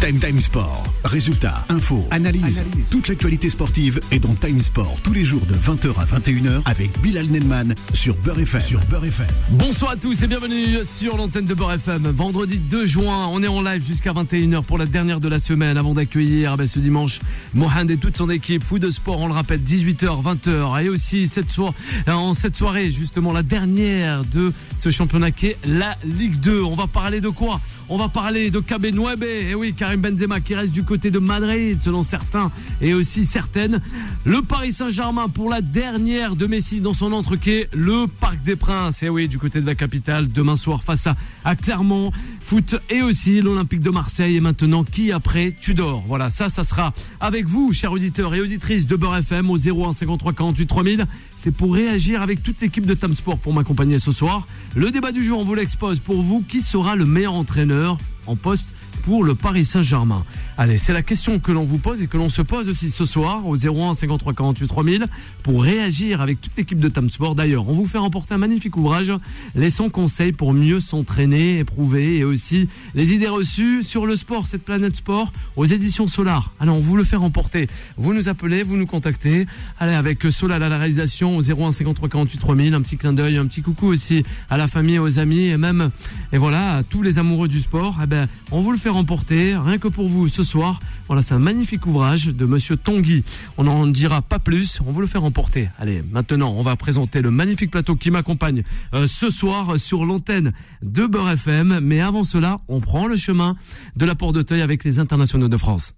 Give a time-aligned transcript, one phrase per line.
[0.00, 0.84] Time Time Sport.
[1.04, 2.62] Résultats, infos, analyse.
[2.90, 6.90] Toute l'actualité sportive est dans Time Sport tous les jours de 20h à 21h avec
[7.00, 8.60] Bilal Nelman sur Beurre FM.
[8.60, 9.26] Sur Beurre FM.
[9.50, 12.08] Bonsoir à tous et bienvenue sur l'antenne de Beurre FM.
[12.08, 15.78] Vendredi 2 juin, on est en live jusqu'à 21h pour la dernière de la semaine
[15.78, 17.20] avant d'accueillir eh ben, ce dimanche
[17.54, 18.62] Mohamed et toute son équipe.
[18.62, 20.84] Foot de sport, on le rappelle, 18h, 20h.
[20.84, 21.72] Et aussi cette soir,
[22.06, 26.62] en cette soirée, justement, la dernière de ce championnat qui est la Ligue 2.
[26.62, 27.60] On va parler de quoi?
[27.88, 29.22] On va parler de Kabe Nuebe.
[29.22, 33.80] Et oui, Karim Benzema qui reste du côté de Madrid, selon certains et aussi certaines.
[34.24, 39.02] Le Paris Saint-Germain pour la dernière de Messi dans son entrequet, le Parc des Princes.
[39.02, 41.08] Et oui, du côté de la capitale, demain soir face
[41.44, 42.12] à, Clermont.
[42.40, 44.36] Foot et aussi l'Olympique de Marseille.
[44.36, 46.04] Et maintenant, qui après Tudor?
[46.06, 49.92] Voilà, ça, ça sera avec vous, chers auditeurs et auditrices de Beurre FM au 01
[49.92, 51.06] 53 48 3000
[51.46, 54.48] c'est pour réagir avec toute l'équipe de Tam Sport pour m'accompagner ce soir.
[54.74, 56.42] Le débat du jour, on vous l'expose pour vous.
[56.42, 58.68] Qui sera le meilleur entraîneur en poste
[59.04, 60.24] pour le Paris Saint-Germain?
[60.58, 63.04] Allez, c'est la question que l'on vous pose et que l'on se pose aussi ce
[63.04, 65.06] soir au 01 53 48 3000
[65.42, 67.34] pour réagir avec toute l'équipe de Tam Sport.
[67.34, 69.12] D'ailleurs, on vous fait remporter un magnifique ouvrage,
[69.54, 74.46] les 100 conseils pour mieux s'entraîner, éprouver et aussi les idées reçues sur le sport,
[74.46, 76.54] cette planète sport aux éditions Solar.
[76.58, 77.68] Alors, on vous le fait remporter.
[77.98, 79.46] Vous nous appelez, vous nous contactez.
[79.78, 83.36] Allez, avec Solar à la réalisation au 01 53 48 3000, un petit clin d'œil,
[83.36, 85.90] un petit coucou aussi à la famille, aux amis et même,
[86.32, 87.98] et voilà, à tous les amoureux du sport.
[88.02, 90.80] Eh ben, on vous le fait remporter, rien que pour vous soir.
[91.06, 93.22] Voilà, c'est un magnifique ouvrage de monsieur Tanguy.
[93.58, 95.68] On n'en dira pas plus, on vous le fait remporter.
[95.78, 98.62] Allez, maintenant, on va présenter le magnifique plateau qui m'accompagne
[98.94, 101.80] euh, ce soir sur l'antenne de Beurre FM.
[101.82, 103.56] Mais avant cela, on prend le chemin
[103.96, 105.94] de la Porte d'Auteuil avec les internationaux de France.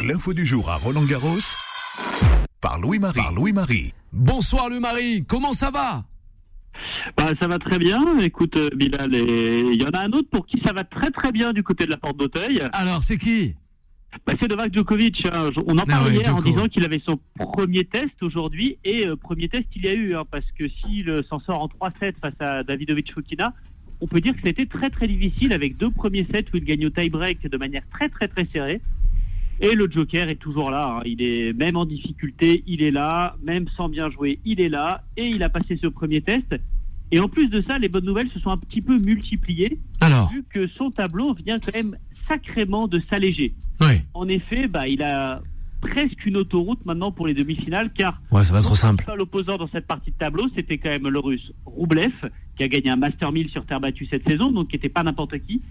[0.00, 1.38] L'info du jour à Roland Garros
[2.60, 3.20] par Louis-Marie.
[3.20, 3.92] Par Louis-Marie.
[4.12, 6.04] Bonsoir Louis-Marie, comment ça va?
[7.16, 8.18] Bah, ça va très bien.
[8.20, 11.10] Écoute, euh, Bilal, et il y en a un autre pour qui ça va très
[11.10, 12.62] très bien du côté de la porte d'Auteuil.
[12.72, 13.54] Alors, c'est qui?
[14.26, 15.26] Bah, c'est Novak Djokovic.
[15.30, 15.50] hein.
[15.66, 19.16] On en Ah parlait hier en disant qu'il avait son premier test aujourd'hui et euh,
[19.16, 22.14] premier test il y a eu hein, parce que s'il euh, s'en sort en 3-7
[22.20, 23.52] face à Davidovic Fokina,
[24.00, 26.86] on peut dire que c'était très très difficile avec deux premiers sets où il gagne
[26.86, 28.80] au tie-break de manière très très très serrée.
[29.60, 30.98] Et le Joker est toujours là.
[30.98, 31.02] hein.
[31.04, 35.02] Il est même en difficulté, il est là, même sans bien jouer, il est là
[35.16, 36.54] et il a passé ce premier test.
[37.10, 40.30] Et en plus de ça, les bonnes nouvelles se sont un petit peu multipliées Alors,
[40.30, 41.96] vu que son tableau vient quand même
[42.28, 43.52] sacrément de s'alléger.
[43.80, 44.00] oui.
[44.14, 45.40] En effet, bah, il a
[45.80, 49.04] presque une autoroute maintenant pour les demi-finales, car Ouais, ça va être simple.
[49.16, 52.12] l'opposant dans cette partie de tableau, c'était quand même le russe Roublev,
[52.56, 55.02] qui a gagné un Master 1000 sur terre battue cette saison, donc qui n'était pas
[55.04, 55.62] n'importe qui,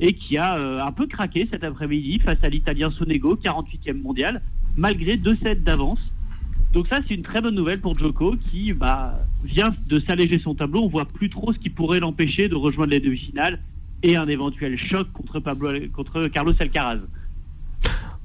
[0.00, 4.42] et qui a euh, un peu craqué cet après-midi face à l'Italien Sonego, 48e mondial,
[4.76, 6.00] malgré deux sets d'avance.
[6.72, 10.54] Donc ça, c'est une très bonne nouvelle pour Djoko, qui bah, vient de s'alléger son
[10.54, 10.82] tableau.
[10.82, 13.60] On voit plus trop ce qui pourrait l'empêcher de rejoindre les demi-finales
[14.02, 16.98] et un éventuel choc contre, Pablo, contre Carlos Alcaraz.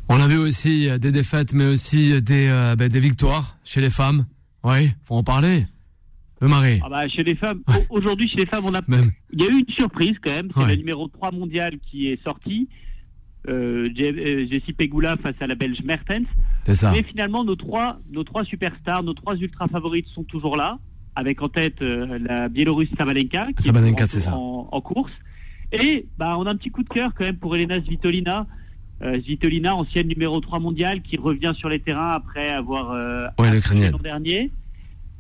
[0.09, 3.91] On a vu aussi des défaites, mais aussi des, euh, ben, des victoires chez les
[3.91, 4.25] femmes.
[4.63, 5.68] Oui, faut en parler.
[6.42, 6.80] Le mari.
[6.84, 9.12] Ah bah, chez les femmes, au- aujourd'hui chez les femmes, on a, Même.
[9.34, 10.50] il y a eu une surprise quand même.
[10.56, 10.70] C'est Ouais.
[10.72, 12.70] le numéro 3 mondial qui est sorti.
[13.48, 16.26] Euh, euh, Jessie Pegula face à la Belge Mertens.
[16.66, 16.92] C'est ça.
[16.92, 20.78] Mais finalement, nos trois, nos trois superstars, nos trois ultra favorites sont toujours là,
[21.16, 24.36] avec en tête euh, la Biélorusse Sabalenka, qui Sabalenka, est c'est ça.
[24.36, 25.12] en, en course.
[25.72, 28.46] Et bah, on a un petit coup de cœur quand même pour Elena Svitolina.
[29.02, 33.50] Euh, Svitolina, ancienne numéro 3 mondiale, qui revient sur les terrains après avoir euh, Ouais,
[33.90, 34.52] l'an dernier.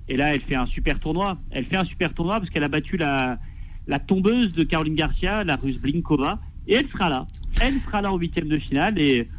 [0.09, 1.37] Et là, elle fait un super tournoi.
[1.51, 3.37] Elle fait un super tournoi parce qu'elle a battu la,
[3.87, 6.39] la tombeuse de Caroline Garcia, la russe Blinkova.
[6.67, 7.27] Et elle sera là.
[7.61, 8.99] Elle sera là en huitième de finale.
[8.99, 9.29] Et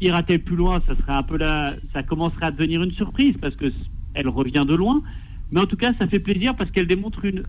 [0.00, 1.74] ira-t-elle plus loin Ça serait un peu là.
[1.92, 3.66] Ça commencerait à devenir une surprise parce que
[4.14, 5.02] elle revient de loin.
[5.50, 7.42] Mais en tout cas, ça fait plaisir parce qu'elle démontre une,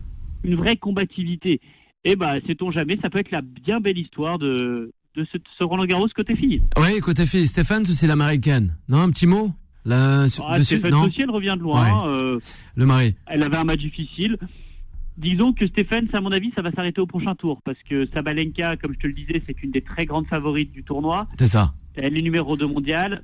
[0.44, 1.60] une vraie combativité.
[2.04, 5.64] Et bah, sait-on jamais, ça peut être la bien belle histoire de, de ce, ce
[5.64, 6.62] Roland Garros côté fille.
[6.78, 8.76] Oui, côté fille, Stéphane, c'est l'américaine.
[8.88, 9.50] Non, un petit mot?
[9.84, 12.06] Sur- Ah, dessus Stéphane Non, elle revient de loin.
[12.08, 12.38] euh,
[12.76, 13.14] le mari.
[13.26, 14.36] elle avait un match difficile.
[15.16, 18.76] Disons que Stéphane, à mon avis, ça va s'arrêter au prochain tour parce que Sabalenka,
[18.76, 21.26] comme je te le disais, c'est une des très grandes favorites du tournoi.
[21.38, 21.74] C'est ça.
[21.94, 23.22] Elle est numéro 2 mondial.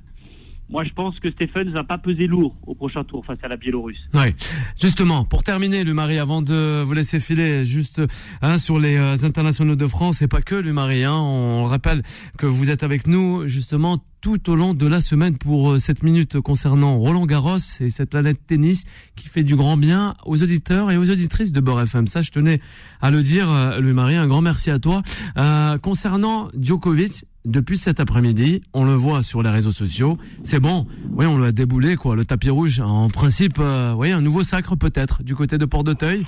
[0.69, 3.47] Moi, je pense que Stéphane ne va pas peser lourd au prochain tour face à
[3.47, 3.97] la Biélorusse.
[4.13, 4.33] Oui.
[4.79, 8.01] Justement, pour terminer, le mari, avant de vous laisser filer, juste
[8.41, 12.03] hein, sur les euh, internationaux de France, et pas que le mari, hein, on rappelle
[12.37, 16.03] que vous êtes avec nous justement tout au long de la semaine pour euh, cette
[16.03, 18.83] minute concernant Roland Garros et cette planète tennis
[19.15, 22.07] qui fait du grand bien aux auditeurs et aux auditrices de Beurre FM.
[22.07, 22.59] Ça, je tenais
[23.01, 25.01] à le dire, euh, le mari, un grand merci à toi.
[25.37, 30.17] Euh, concernant Djokovic, depuis cet après-midi, on le voit sur les réseaux sociaux.
[30.43, 32.79] C'est bon, oui, on l'a déboulé quoi, le tapis rouge.
[32.81, 36.25] En principe, euh, oui, un nouveau sacre peut-être du côté de Port d'Auteuil.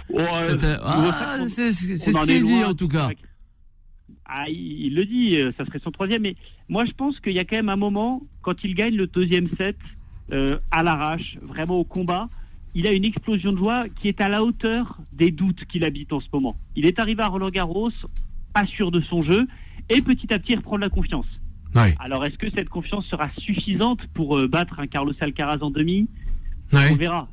[0.47, 3.09] C'était- euh, Ah, c'est ce en qui est dit loin en tout cas.
[4.31, 6.21] Ah, il, le dit, euh, ça serait son troisième.
[6.21, 6.35] Mais
[6.67, 9.49] moi, je pense qu'il y a quand même un moment, quand il gagne le deuxième
[9.57, 9.77] set
[10.31, 12.29] euh, à l'arrache, vraiment au combat,
[12.75, 16.13] il a une explosion de joie qui est à la hauteur des doutes qu'il habite
[16.13, 16.55] en ce moment.
[16.75, 17.89] Il est arrivé à Roland Garros,
[18.53, 19.47] pas sûr de son jeu,
[19.89, 21.25] et petit à petit, il reprend de la confiance.
[21.75, 21.95] Ouais.
[21.99, 26.07] Alors, est-ce que cette confiance sera suffisante pour euh, battre un Carlos Alcaraz en demi?
[26.71, 26.89] Ouais.
[26.91, 27.27] On verra.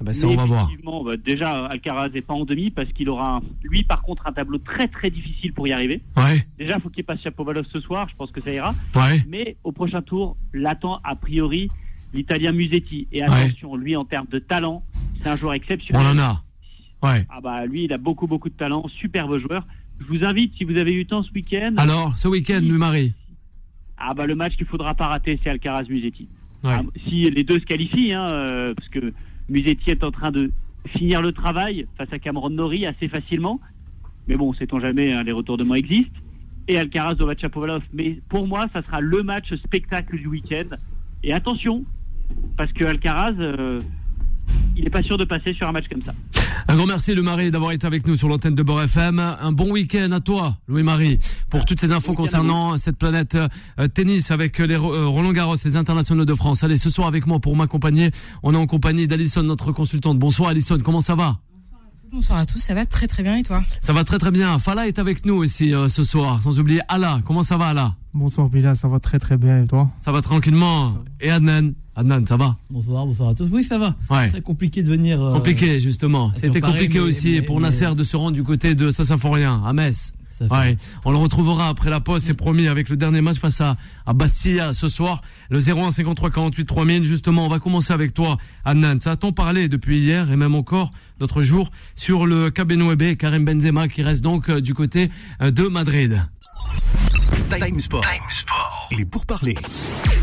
[0.00, 0.70] Ah bah ça, Mais on va voir.
[1.04, 4.32] bah, déjà, Alcaraz n'est pas en demi parce qu'il aura, un- lui, par contre, un
[4.32, 6.00] tableau très très difficile pour y arriver.
[6.16, 6.46] Ouais.
[6.58, 8.74] Déjà, il faut qu'il passe Chapovalov ce soir, je pense que ça ira.
[8.94, 9.22] Ouais.
[9.28, 11.70] Mais au prochain tour, l'attend a priori
[12.14, 13.08] l'Italien Musetti.
[13.12, 14.82] Et attention, lui, en termes de talent,
[15.20, 16.06] c'est un joueur On exceptionnel.
[16.06, 16.42] en a.
[17.02, 17.26] Ouais.
[17.28, 19.66] Ah bah lui, il a beaucoup beaucoup de talent, superbe joueur.
[20.00, 22.72] Je vous invite, si vous avez eu le temps ce week-end, Alors, ce week-end, Oui.
[22.72, 23.12] Marie.
[23.98, 26.26] ah bah le match qu'il faudra pas rater, c'est Alcaraz Musetti.
[26.64, 26.72] Ouais.
[26.74, 29.12] Ah, si les deux se qualifient, hein, euh, parce que
[29.50, 30.50] Musetti est en train de
[30.96, 33.60] finir le travail face à Cameron Norrie assez facilement.
[34.28, 36.18] Mais bon, sait-on jamais, hein, les retournements existent.
[36.68, 37.82] Et Alcaraz Chapovalov.
[37.92, 40.76] Mais pour moi, ça sera le match spectacle du week-end.
[41.24, 41.84] Et attention,
[42.56, 43.80] parce que Alcaraz, euh,
[44.76, 46.14] il n'est pas sûr de passer sur un match comme ça.
[46.68, 49.18] Un grand merci, le Marie, d'avoir été avec nous sur l'antenne de Beurre FM.
[49.18, 51.18] Un bon week-end à toi, Louis-Marie,
[51.48, 55.56] pour toutes ces infos concernant cette planète euh, tennis avec les Ro- euh, Roland Garros,
[55.64, 56.62] les internationaux de France.
[56.64, 58.10] Allez, ce soir avec moi pour m'accompagner,
[58.42, 60.18] on est en compagnie d'Alison, notre consultante.
[60.18, 61.38] Bonsoir, Alison, comment ça va?
[62.12, 63.62] Bonsoir à tous, ça va très très bien et toi?
[63.80, 64.58] Ça va très très bien.
[64.58, 67.20] Fala est avec nous aussi euh, ce soir, sans oublier Allah.
[67.24, 69.88] Comment ça va, Allah Bonsoir Bilal, ça va très très bien et toi?
[70.04, 70.94] Ça va tranquillement.
[71.20, 71.70] Et Adnan?
[72.00, 73.48] Adnan, ça va Bonsoir, bonsoir à tous.
[73.52, 73.94] Oui, ça va.
[74.10, 74.30] Ouais.
[74.30, 75.20] Très compliqué de venir.
[75.22, 76.32] euh, Compliqué, justement.
[76.36, 79.62] C'était compliqué mais- aussi mais- pour mais- Nasser de se rendre du côté de Saint-Symphorien,
[79.66, 80.12] à Metz.
[80.50, 83.76] Ouais, on le retrouvera après la pause, c'est promis, avec le dernier match face à,
[84.06, 85.20] à Bastia ce soir.
[85.50, 87.04] Le 01 53 48 3000.
[87.04, 88.98] Justement, on va commencer avec toi, Adnan.
[89.00, 93.44] Ça a-t-on parlé depuis hier et même encore d'autres jours sur le Cabenouebe et Karim
[93.44, 95.10] Benzema qui reste donc euh, du côté
[95.42, 96.22] euh, de Madrid?
[97.48, 98.04] Time Sport.
[98.96, 99.56] Les pourparlers.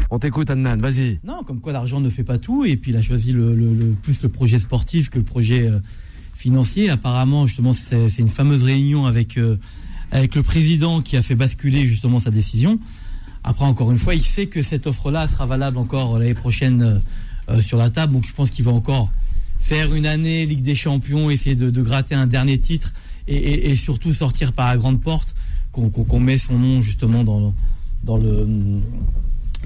[0.09, 1.19] On t'écoute, Adnan, vas-y.
[1.23, 2.65] Non, comme quoi l'argent ne fait pas tout.
[2.65, 5.67] Et puis il a choisi le, le- le- plus le projet sportif que le projet
[5.67, 5.79] euh,
[6.33, 6.89] financier.
[6.89, 9.57] Apparemment, justement, c'est c'est une fameuse réunion avec, euh,
[10.11, 12.79] avec le président qui a fait basculer justement sa décision.
[13.43, 16.99] Après, encore une fois, il sait que cette offre-là sera valable encore l'année prochaine euh,
[17.49, 18.13] euh, sur la table.
[18.13, 19.11] Donc je pense qu'il va encore
[19.59, 22.93] faire une année Ligue des Champions, essayer de, de gratter un dernier titre
[23.27, 25.35] et, et- et surtout sortir par la grande porte,
[25.89, 27.53] qu'on qu'on met son nom justement dans,
[28.03, 28.47] dans le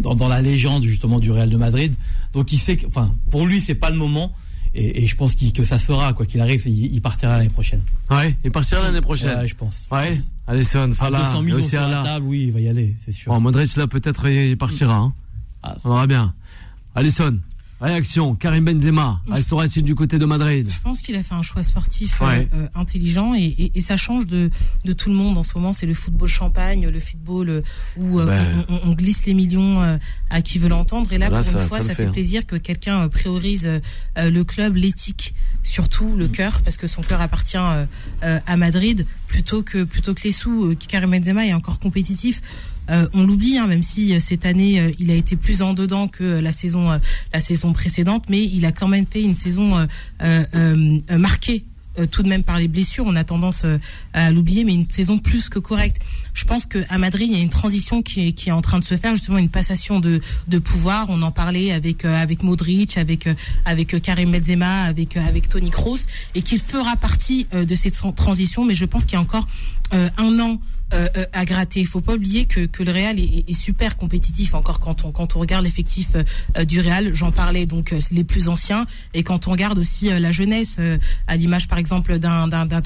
[0.01, 1.93] dans, dans la légende justement du Real de Madrid.
[2.33, 4.31] Donc il sait que, enfin, pour lui c'est pas le moment
[4.73, 7.49] et, et je pense qu'il- que ça sera quoi qu'il arrive, il, il partira l'année
[7.49, 7.81] prochaine.
[8.09, 9.37] Ouais, il partira l'année prochaine.
[9.39, 9.83] Ouais, je pense.
[9.91, 10.17] Ouais,
[10.47, 10.53] À
[10.93, 13.33] Fala, 200 et millions aussi sur la table, oui, il va y aller, c'est sûr.
[13.33, 14.95] Bon, Modric, là, peut-être, il partira.
[14.95, 15.13] Hein.
[15.61, 16.33] Ah, On verra bien.
[16.95, 17.37] Alison,
[17.81, 18.35] réaction.
[18.35, 20.69] Karim Benzema restera-t-il du côté de Madrid?
[20.69, 22.47] Je pense qu'il a fait un choix sportif euh, Ouais.
[22.53, 24.49] euh, intelligent et, et- et ça change de,
[24.85, 25.73] de tout le monde en ce moment.
[25.73, 27.61] C'est le football champagne, le football euh,
[27.97, 28.65] où euh, Ben.
[28.69, 29.97] on, on- glisse les millions euh,
[30.29, 31.11] à qui veut l'entendre.
[31.11, 32.11] Et là, Là, pour ça- une fois, ça fait fait, hein.
[32.11, 33.67] plaisir que quelqu'un priorise
[34.17, 35.33] le club, l'éthique,
[35.63, 37.57] surtout le cœur, parce que son cœur appartient
[38.21, 40.75] à Madrid plutôt que plutôt que les sous.
[40.87, 42.41] Karim Benzema est encore compétitif.
[42.91, 45.73] Euh, on l'oublie, hein, même si euh, cette année euh, il a été plus en
[45.73, 46.99] dedans que la saison
[47.33, 49.87] la saison précédente, mais il a quand même fait une saison
[51.09, 51.63] marquée
[52.09, 53.05] tout de même par les blessures.
[53.05, 53.63] On a tendance
[54.13, 56.01] à l'oublier, mais une saison plus que correcte.
[56.33, 58.61] Je pense que à Madrid, il y a une transition qui est, qui est en
[58.61, 61.07] train de se faire, justement une passation de, de pouvoir.
[61.09, 63.27] On en parlait avec avec Modric, avec
[63.65, 65.99] avec Karim Benzema, avec avec Tony Kroos,
[66.35, 68.65] et qu'il fera partie de cette tran- transition.
[68.65, 69.47] Mais je pense qu'il y a encore
[69.91, 70.61] un an
[70.93, 71.79] euh, euh, à gratter.
[71.79, 75.03] Il faut pas oublier que, que le Real est, est- est super compétitif encore quand
[75.05, 77.13] on quand on regarde l'effectif euh, du Real.
[77.13, 80.79] J'en parlais donc euh, les plus anciens et quand on regarde aussi la jeunesse,
[81.27, 82.81] à l'image par exemple d'un d'un d'un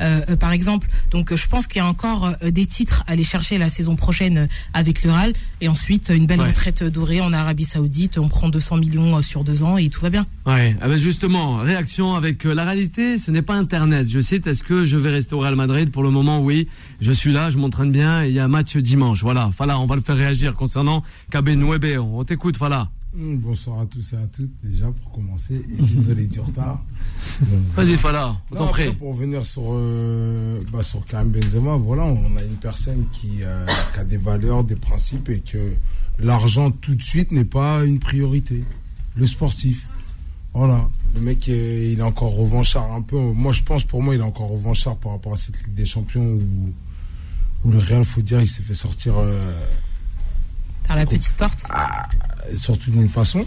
[0.00, 0.88] euh, par exemple.
[1.10, 4.48] Donc je pense qu'il y a encore des titres à aller chercher la saison prochaine
[4.72, 6.48] avec le Real et ensuite une belle Ouais.
[6.48, 8.18] retraite dorée en Arabie Saoudite.
[8.18, 10.26] On prend 200 millions sur deux ans et tout va bien.
[10.46, 14.06] Ouais, ah ben justement, réaction avec la réalité, ce n'est pas Internet.
[14.10, 16.68] Je cite, est-ce que je vais rester au Real Madrid Pour le moment, oui,
[17.00, 19.22] je suis là, je m'entraîne bien, et il y a un match dimanche.
[19.22, 21.98] Voilà, Fala, on va le faire réagir concernant Cabenouebe.
[21.98, 22.90] On t'écoute, Fala.
[23.16, 26.82] Mm, Bonsoir à tous et à toutes, déjà pour commencer, et désolé du retard.
[27.74, 28.66] Vas-y, Fala, on
[28.98, 33.64] pour revenir sur, euh, bah, sur Karim Benzema, voilà, on a une personne qui, euh,
[33.92, 35.74] qui a des valeurs, des principes et que
[36.18, 38.64] l'argent tout de suite n'est pas une priorité.
[39.16, 39.86] Le sportif.
[40.52, 40.88] Voilà.
[41.14, 43.16] Le mec, est- il est encore revanchard un peu.
[43.18, 45.86] Moi, je pense, pour moi, il est encore revanchard par rapport à cette Ligue des
[45.86, 46.72] Champions où,
[47.64, 49.40] où le Real, faut dire, il s'est fait sortir euh,
[50.88, 51.64] Par la petite porte.
[52.54, 53.44] surtout d'une façon.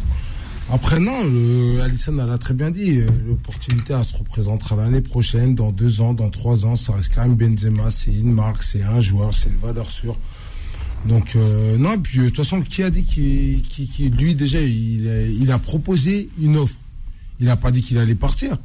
[0.69, 2.97] Après, non, le, Alison elle a très bien dit.
[2.99, 6.75] euh, L'opportunité, elle se représentera l'année prochaine, dans deux ans, dans trois ans.
[6.77, 10.17] Ça reste quand même Benzema, c'est une marque, c'est un joueur, c'est une valeur sûre.
[11.05, 13.61] Donc, euh, non, et puis, euh, de toute façon, qui a dit qu'il,
[14.15, 16.75] lui, déjà, il a proposé une offre.
[17.39, 18.57] Il n'a pas dit qu'il allait partir,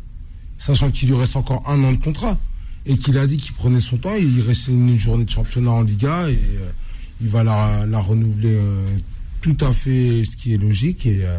[0.58, 2.38] sachant qu'il lui reste encore un an de contrat.
[2.84, 5.82] Et qu'il a dit qu'il prenait son temps, il reste une journée de championnat en
[5.82, 6.70] Liga, et euh,
[7.20, 8.84] il va la, la renouveler euh,
[9.40, 11.06] tout à fait, ce qui est logique.
[11.06, 11.38] Et euh,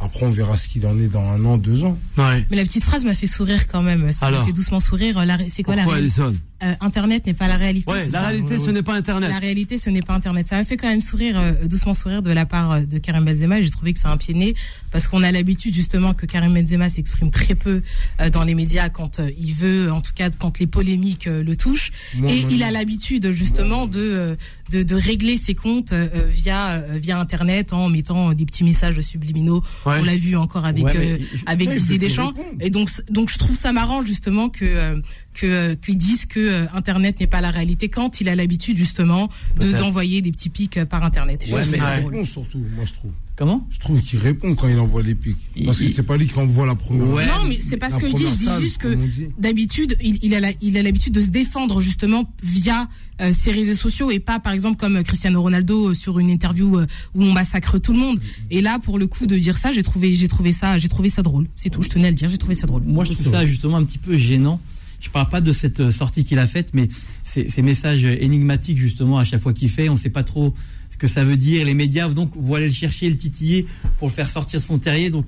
[0.00, 1.96] après, on verra ce qu'il en est dans un an, deux ans.
[2.18, 2.44] Ouais.
[2.50, 4.12] Mais la petite phrase m'a fait sourire quand même.
[4.12, 5.22] Ça m'a fait doucement sourire.
[5.48, 6.22] C'est quoi Pourquoi la réalité
[6.64, 7.90] Euh, Internet n'est pas la réalité.
[7.90, 9.30] Ouais, la ça réalité, ce n'est pas Internet.
[9.30, 10.46] La réalité, ce n'est pas Internet.
[10.48, 13.24] Ça m'a fait quand même sourire, euh, doucement sourire de la part euh, de Karim
[13.24, 13.60] Benzema.
[13.60, 14.54] J'ai trouvé que c'est un pied nez
[14.92, 17.82] parce qu'on a l'habitude justement que Karim Benzema s'exprime très peu
[18.20, 21.42] euh, dans les médias quand euh, il veut, en tout cas quand les polémiques euh,
[21.42, 21.90] le touchent.
[22.14, 24.36] Moi, Et moi, il a l'habitude justement de,
[24.70, 29.00] de de régler ses comptes euh, via euh, via Internet en mettant des petits messages
[29.00, 29.62] subliminaux.
[29.86, 29.98] Ouais.
[30.00, 32.32] On l'a vu encore avec Ouais, euh, avec Didier Deschamps.
[32.60, 35.00] Et donc, donc je trouve ça marrant justement que euh,
[35.34, 38.76] que euh, qu'ils disent que euh, Internet n'est pas la réalité quand il a l'habitude
[38.76, 41.46] justement de d'envoyer des petits pics euh, par Internet.
[41.50, 43.10] Ouais, mais- ça répond surtout, moi je trouve.
[43.34, 43.66] Comment?
[43.70, 45.36] Je trouve qu'il répond quand il envoie les pics.
[45.64, 47.08] Parce que c'est pas lui qui envoie la première.
[47.08, 47.24] Ouais.
[47.26, 48.26] Non, mais c'est pas ce que je dis.
[48.28, 48.96] Je dis juste que
[49.38, 52.86] d'habitude, il, il a la- il a l'habitude de se défendre justement via
[53.20, 56.78] euh, ses réseaux sociaux et pas par exemple comme Cristiano Ronaldo euh, sur une interview
[56.78, 58.20] euh, où on massacre tout le monde.
[58.50, 61.08] Et là, pour le coup de dire ça, j'ai trouvé, j'ai trouvé ça, j'ai trouvé
[61.08, 61.48] ça drôle.
[61.54, 61.82] C'est tout.
[61.82, 62.28] Je tenais à le dire.
[62.28, 62.82] J'ai trouvé ça drôle.
[62.84, 64.60] Moi, je trouve ça justement un petit peu gênant.
[65.02, 66.88] Je parle pas de cette euh, sortie qu'il a faite, mais
[67.24, 70.54] ces, messages énigmatiques justement à chaque fois qu'il fait, on sait pas trop
[70.90, 71.66] ce que ça veut dire.
[71.66, 73.66] Les médias donc vont aller le chercher, le titiller
[73.98, 75.10] pour le faire sortir son terrier.
[75.10, 75.26] Donc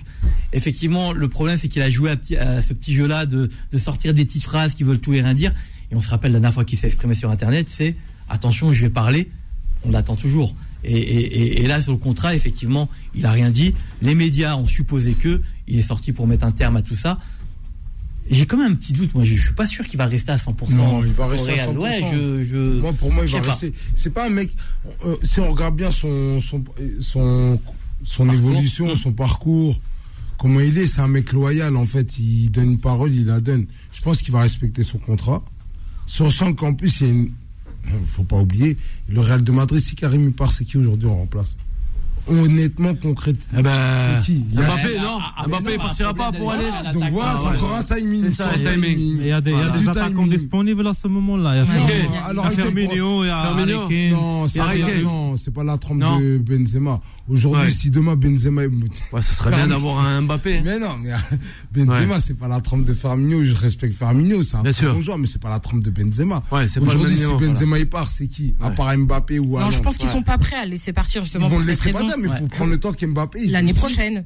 [0.52, 4.44] effectivement, le problème c'est qu'il a joué à, ce petit jeu-là de, sortir des petites
[4.44, 5.52] phrases qui veulent tout et rien dire.
[5.90, 7.96] Et on se rappelle la dernière fois qu'il s'est exprimé sur Internet, c'est
[8.28, 9.28] attention, je vais parler.
[9.86, 10.54] On l'attend toujours.
[10.84, 13.74] Et, là, sur le contrat, effectivement, il a rien dit.
[14.02, 17.18] Les médias ont supposé que il est sorti pour mettre un terme à tout ça.
[18.30, 19.14] J'ai quand même un petit doute.
[19.14, 20.72] Moi, je, je suis pas sûr qu'il va rester à 100%.
[20.74, 21.74] Non, il va rester à Real.
[21.76, 21.78] 100%.
[21.78, 23.48] Ouais, je, je- Moi, pour moi, il va pas.
[23.50, 23.72] rester.
[23.94, 24.50] C'est pas un mec.
[25.04, 26.64] euh, si on regarde bien son son
[27.00, 27.60] son,
[28.02, 28.50] son Parcours.
[28.50, 29.78] évolution, son parcours,
[30.38, 31.76] comment il est, c'est un mec loyal.
[31.76, 33.66] En fait, il donne une parole, il la donne.
[33.92, 35.42] Je pense qu'il va respecter son contrat.
[36.06, 37.30] Sachant qu'en plus, il y a une.
[38.06, 38.78] Faut pas oublier,
[39.10, 41.56] le Real de Madrid, si Karim c'est qui aujourd'hui en remplace?
[42.26, 43.58] Honnêtement, concrètement.
[43.58, 43.70] Eh ben,
[44.22, 46.64] C'est qui a- Mbappé, non Ah, ah, Mbappé non, partira pas pour aller.
[46.84, 48.24] Ah, Donc voilà, c'est encore un timing.
[48.24, 49.16] C'est ça, c'est le un timing.
[49.18, 49.78] Mais il y a des, il y a Voilà.
[49.78, 50.28] des attaquants timing.
[50.30, 51.54] disponibles à ce moment-là.
[51.54, 51.64] Il y a,
[52.50, 53.84] Firmino, alors, il y a.
[53.84, 54.10] Harry.
[54.12, 55.02] Non, c'est pas, Kane.
[55.02, 57.00] non, c'est pas la trempe de Benzema.
[57.26, 57.70] Aujourd'hui, Ouais.
[57.70, 58.68] si demain Benzema est
[59.12, 60.60] Ouais, ça serait bien d'avoir un Mbappé.
[60.62, 61.10] Mais non, mais
[61.72, 62.20] Benzema, Ouais.
[62.20, 63.42] c'est pas la trempe de Firmino.
[63.42, 64.94] Je respecte Firmino, c'est un Bien très sûr.
[64.94, 66.42] bon joueur, mais c'est pas la trempe de Benzema.
[66.52, 67.24] Ouais, Aujourd'hui, si.
[67.40, 68.54] Benzema il part, c'est qui?
[68.62, 71.48] À part Mbappé ou Non, je pense qu'ils sont pas prêts à laisser partir justement
[71.48, 71.98] pour le cette raison.
[72.16, 72.48] Mais il faut Ouais.
[72.48, 73.46] prendre le temps qu'Mbappé.
[73.46, 74.24] L'année prochaine,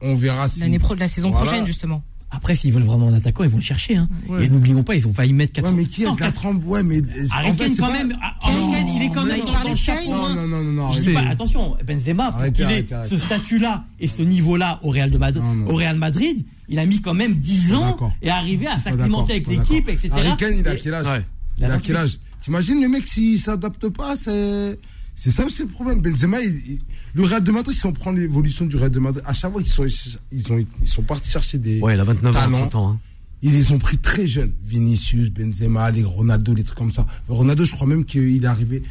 [0.00, 0.60] On verra si.
[0.60, 1.46] l'année pro, la saison Voilà.
[1.46, 2.02] prochaine justement.
[2.30, 3.94] Après, s'ils veulent vraiment un attaquant, ils vont le chercher.
[3.96, 4.08] Hein.
[4.28, 4.46] Ouais.
[4.46, 6.64] Et n'oublions pas, ils ont failli mettre 4 Ouais, mais qui a de la trempe
[6.66, 7.00] Ouais, mais.
[7.30, 8.12] Harry en fait, Kane, quand pas- même.
[8.20, 9.44] Ah, Kane, il est quand même non.
[9.52, 10.10] dans, le de chapeau.
[10.10, 10.34] Non, hein.
[10.34, 10.92] non, non, non, non.
[10.94, 15.18] Je pas, attention, Benzema, pour qu'il ait ce statut-là et ce niveau-là au Real de
[15.18, 15.70] Madrid, Non, non.
[15.70, 19.32] au Real Madrid, il a mis quand même 10 ans et arrivé à Pas s'acclimater
[19.34, 20.10] avec l'équipe, etc.
[20.12, 21.06] Harry Kane, il a quel âge?
[21.06, 21.24] Ouais.
[21.58, 21.86] Il a 28.
[21.86, 22.18] quel âge?
[22.40, 24.76] T'imagines le mec s'il s'adapte pas, c'est
[25.14, 26.00] c'est ça aussi le problème.
[26.00, 26.80] Benzema, il- il-
[27.14, 29.62] le Real de Madrid, si on prend l'évolution du Real de Madrid, à chaque fois
[29.62, 29.86] qu'ils sont
[30.32, 32.88] ils ont ils sont partis chercher des Ouais, il a 29 ans, talents, 30 ans.
[32.92, 33.00] hein.
[33.42, 34.52] ils les ont pris très jeunes.
[34.64, 37.06] Vinicius, Benzema, les Ronaldo, les trucs comme ça.
[37.28, 38.82] Ronaldo, je crois même qu'il est arrivé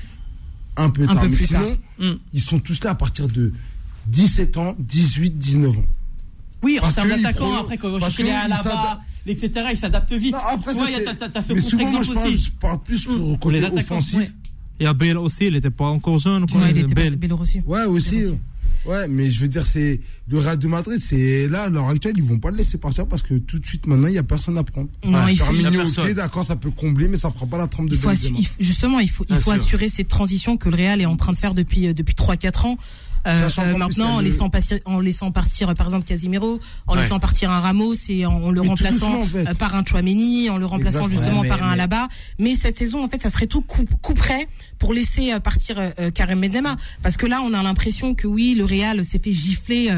[0.77, 1.22] un peu Un tard.
[1.22, 1.77] peu Mais plus sinon, tard.
[2.00, 2.13] Hmm.
[2.34, 3.51] ils sont tous là à partir de
[4.08, 5.86] 17 ans, 18, 19 ans.
[6.62, 10.32] Oui, en Parce termes d'attaquant, après, quand que il Alaba, s'adapte- etc., il s'adapte vite.
[10.32, 12.39] Non, après, ça, Ouais, c'est- t'as- mais souvent, moi, je parle, aussi.
[12.39, 14.15] je parle plus pour le Pour côté les attaquants, offensif.
[14.20, 14.32] ouais.
[14.80, 16.50] Il y a Bale aussi, il n'était pas encore jeune.
[16.50, 16.62] Quoi.
[16.62, 17.15] Ouais, il était Bale.
[17.15, 17.62] Bale aussi.
[17.65, 18.34] Ouais, aussi.
[18.86, 22.15] Ouais, mais je veux dire, c'est le Real de Madrid, c'est là, à l'heure actuelle,
[22.18, 24.24] ils vont pas le laisser partir parce que tout de suite, maintenant, il y a
[24.24, 24.89] personne à prendre.
[25.06, 27.96] Non, il faut, ok, d'accord, ça peut combler, mais ça fera pas la trempe de
[27.96, 28.39] il faut Benzema.
[28.60, 31.38] justement, il faut, il faut assurer cette transition que le Real est en train de
[31.38, 32.77] faire depuis euh, depuis trois quatre ans.
[33.25, 37.01] Euh, euh, maintenant, en le- laissant partir, en laissant partir, par exemple Casimiro, en Ouais.
[37.01, 39.48] laissant partir un Ramos et en, en le Mais remplaçant en fait.
[39.48, 41.22] euh, par un Chouameni, en le remplaçant Exactement.
[41.22, 42.08] justement Ouais, par un mais- là-bas.
[42.39, 45.77] Mais cette saison, en fait, ça serait tout coup, coup près pour laisser euh, partir
[46.13, 49.89] Karim Benzema, parce que là, on a l'impression que oui, le Real s'est fait gifler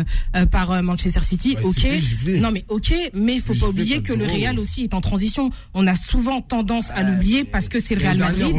[0.51, 1.55] par euh, Manchester City.
[1.57, 4.25] Ouais, ok, non mais ok, mais il faut pas oublier pas que le.
[4.25, 5.49] Real aussi est en transition.
[5.73, 8.55] On a souvent tendance à l'oublier parce que c'est le Real Madrid.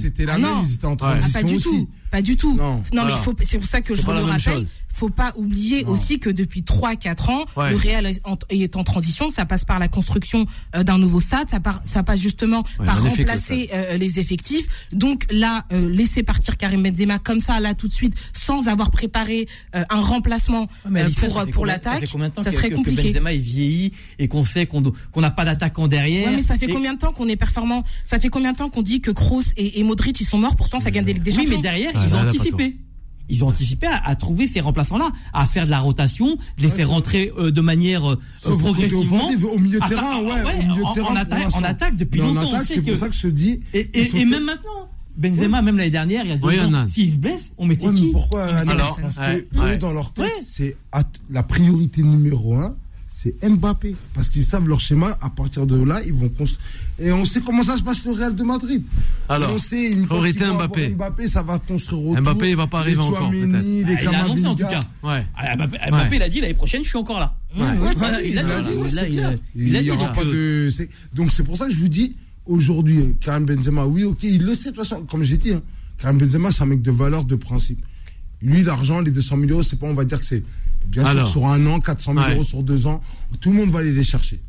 [0.00, 0.62] C'était la Ah même, non.
[0.66, 0.96] ils étaient en Ouais.
[1.02, 1.64] Ah, transition pas du aussi.
[1.64, 2.56] tout, pas du tout.
[2.56, 2.80] Non.
[2.92, 3.16] mais Voilà.
[3.16, 4.66] il faut, c'est pour ça que je le rappelle.
[4.94, 7.70] Faut pas oublier aussi que depuis 3-4 ans, Ouais.
[7.70, 9.30] le Real est en, est en transition.
[9.30, 10.46] Ça passe par la construction
[10.76, 11.48] euh, d'un nouveau stade.
[11.50, 14.66] Ça, par- ça passe justement Ouais, par remplacer euh, les effectifs.
[14.92, 18.90] Donc là, euh, laisser partir Karim Benzema comme ça, là tout de suite, sans avoir
[18.90, 21.08] préparé euh, un remplacement Mais euh,
[21.52, 22.06] pour, Ça l'attaque,
[22.42, 23.02] ça serait que, compliqué.
[23.02, 24.82] que Benzema est vieilli et qu'on sait qu'on
[25.20, 26.28] n'a pas d'attaquant derrière.
[26.30, 27.82] Ouais, mais ça fait Et- combien de temps qu'on est performant?
[28.04, 30.56] Ça fait combien de temps qu'on dit que Kroos et, et Modric ils sont morts?
[30.56, 32.76] Pourtant, ça gagne des des Oui, mais derrière, Ah, ils là, ont anticipé.
[33.28, 36.68] Ils ont anticipé à, à trouver ces remplaçants-là, à faire de la rotation, de les
[36.68, 38.18] faire rentrer euh, de manière euh,
[38.58, 39.28] progressivement.
[39.52, 41.62] au milieu de Attends, terrain, ouais, ouais, au milieu de en- terrain, en attaque- en
[41.64, 43.60] attaque, depuis Mais longtemps, c'est que- pour ça que je te dis.
[43.72, 47.16] Et, même maintenant, Benzema, même l'année dernière, il y a deux Oui, ans, s'il se
[47.16, 48.10] blesse, on mettait Ouais, mais qui?
[48.10, 49.74] pourquoi Parce que ouais.
[49.74, 50.76] eux, dans leur tête, c'est
[51.30, 52.74] la priorité numéro un,
[53.16, 53.94] c'est Mbappé.
[54.12, 55.16] Parce qu'ils savent leur schéma.
[55.20, 56.60] À partir de là, ils vont construire.
[56.98, 58.82] Et on sait comment ça se passe le Real de Madrid.
[59.28, 60.88] Alors, Et on sait une fois Mbappé.
[60.90, 62.20] Mbappé, ça va construire autour.
[62.22, 63.30] Mbappé, il va pas arriver encore.
[63.30, 64.80] Les Ah, il a annoncé en tout cas.
[65.04, 65.24] Ouais.
[65.36, 66.16] Ah, Mbappé, Mbappé, Ouais.
[66.16, 67.36] il a dit l'année prochaine, je suis encore là.
[67.56, 67.92] Ouais.
[67.96, 69.76] Voilà, il a il dit, a dit, voilà, ouais, il a- c'est il a- il
[69.76, 70.68] a Il dit y aura que- pas de.
[70.76, 72.16] c'est- Donc c'est pour ça que je vous dis
[72.46, 75.62] aujourd'hui, Karim Benzema, oui, ok, il le sait de toute façon, comme j'ai dit, hein,
[75.98, 77.78] Karim Benzema, c'est un mec de valeur, de principe.
[78.44, 80.42] Lui, l'argent, les 200 000 euros, c'est pas, on va dire que c'est
[80.86, 81.26] bien Alors.
[81.26, 82.34] sûr sur un an, 400 000 Ouais.
[82.34, 83.00] euros sur deux ans,
[83.40, 84.40] tout le monde va aller les chercher.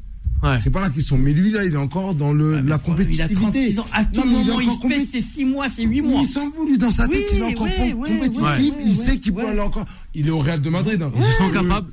[0.43, 0.57] Ouais.
[0.61, 1.17] C'est pas la question.
[1.17, 3.33] Mais lui, là, il est encore dans le, la Il a compétitivité.
[3.35, 3.85] 36 ans.
[3.93, 6.19] À tout Non, il moment, il encore se ses 6 mois, ses 8 Oui, mois.
[6.21, 8.43] Il s'en fout, lui, dans sa tête, Oui, il est encore ouais, com- ouais, compétitif,
[8.75, 9.85] ouais, il sait ouais, qu'il peut aller encore.
[10.13, 11.01] Il est au Real de Madrid.
[11.01, 11.11] hein.
[11.15, 11.87] Ils se sont Le- capables.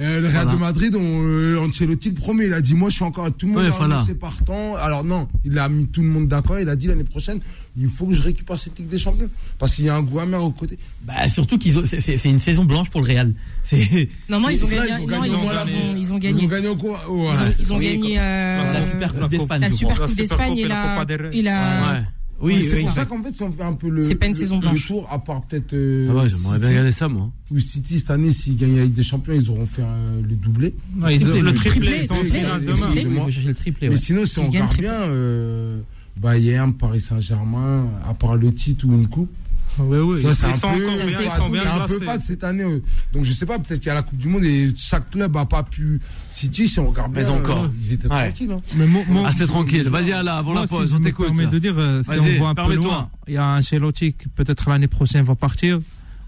[0.00, 0.52] Euh, le Real Voilà.
[0.52, 3.46] de Madrid, on, euh, Ancelotti le premier, il a dit moi je suis encore tout
[3.46, 3.96] le monde Ouais, a voilà.
[3.96, 4.76] annoncé partant.
[4.76, 6.58] Alors non, il a mis tout le monde d'accord.
[6.60, 7.40] Il a dit l'année prochaine,
[7.76, 9.28] il faut que je récupère cette Ligue des Champions
[9.58, 10.78] parce qu'il y a un goût amer au côté.
[11.02, 13.32] Bah, surtout qu'ils ont, c'est, c'est- c'est une saison blanche pour le Real.
[13.64, 14.88] C'est, Non, non, ils ont gagné.
[15.00, 16.46] Ils ont, voilà, ils ont- ils ont Ils ont gagné.
[16.46, 17.42] gagné au quoi Ils voilà.
[17.42, 19.60] ont, ils ont Oui, gagné euh, la Super Coupe d'Espagne.
[19.62, 20.00] la Super.
[20.00, 22.04] Coupe d'Espagne et la
[22.40, 24.26] Oui, c'est oui, pour ça qu'en fait, si on fait un peu le, C'est pas
[24.26, 26.92] une le- saison le tour, à part peut-être euh, Ah ouais, j'aimerais bien City, gagner
[26.92, 27.30] ça, moi.
[27.50, 30.36] ou City cette année, s'ils gagnent la Ligue des Champions, ils auront fait euh, le
[30.36, 30.74] doublé.
[31.00, 32.86] Ouais, ils ont- Le le triplé, ils finale le demain.
[32.90, 33.10] triplé.
[33.10, 33.88] Il faut chercher le triplé.
[33.88, 35.80] Mais sinon, si on regarde bien, euh,
[36.16, 39.30] Bayern, Paris Saint-Germain, à part le titre ou une coupe,
[39.78, 40.20] Oui, oui.
[40.22, 42.04] Ils c'est un sont peu, encore bien, c'est ils sont bien un peu placés.
[42.04, 42.64] fade cette année.
[42.64, 42.80] euh.
[43.12, 45.36] Donc je sais pas, peut-être qu'il y a la Coupe du Monde et chaque club
[45.36, 46.00] a pas pu.
[46.30, 47.64] City, si on regarde Mais bien, encore.
[47.64, 48.28] euh, ils étaient Ouais.
[48.28, 48.52] tranquilles.
[48.52, 48.60] hein.
[48.76, 49.88] Mais moi- moi- Assez tranquille.
[49.88, 51.26] Vas-y, Allah, avant Moi, la si pause, je on t'écoute.
[51.26, 54.28] permets de dire, euh, si on voit un peu loin, il y a Ancelotti qui
[54.28, 55.78] peut-être l'année prochaine va partir.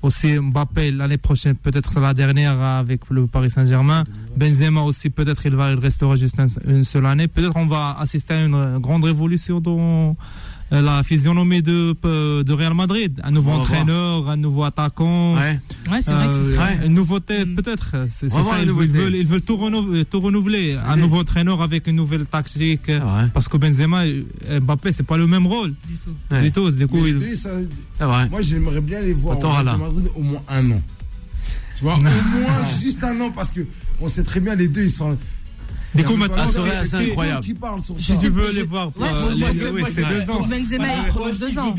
[0.03, 4.05] Aussi Mbappé l'année prochaine, peut-être la dernière avec le Paris Saint-Germain.
[4.35, 7.29] Benzema aussi, peut-être il va, il restera juste un- une seule année.
[7.29, 10.17] Peut-être on va assister à une grande révolution dans
[10.71, 13.21] la physionomie de, euh, de Real Madrid.
[13.25, 13.61] Un nouveau voir.
[13.61, 15.35] entraîneur, un nouveau attaquant.
[15.37, 15.59] Ouais.
[15.91, 16.63] Ouais, c'est vrai que Euh, c'est ça.
[16.65, 16.87] Ouais.
[16.87, 17.55] Une nouveauté, Mm.
[17.57, 17.97] peut-être.
[18.09, 20.77] C'est ça, ils veulent, ils veulent, tout, renouveler, tout renouveler.
[20.87, 22.91] Un nouveau entraîneur avec une nouvelle tactique.
[23.35, 24.25] Parce que Benzema, et
[24.61, 26.11] Mbappé, c'est pas le même rôle Du tout.
[26.31, 26.43] Ouais.
[26.43, 26.71] du tout.
[26.71, 27.51] Du coup, il- ça-
[28.31, 30.83] moi, j'aimerais bien les voir Attends, au Real Madrid au moins un an.
[31.77, 32.13] Tu vois, au moins
[32.81, 33.61] juste un an parce que
[34.01, 35.17] on sait très bien les deux, ils sont.
[35.95, 37.45] A maintenant, Ah, c'est- incroyable.
[37.45, 38.21] Qui parle sur si ça.
[38.21, 39.35] tu veux les voir, euh,
[39.95, 40.47] c'est deux ans.
[40.47, 41.75] Benzema il prolonge deux ans.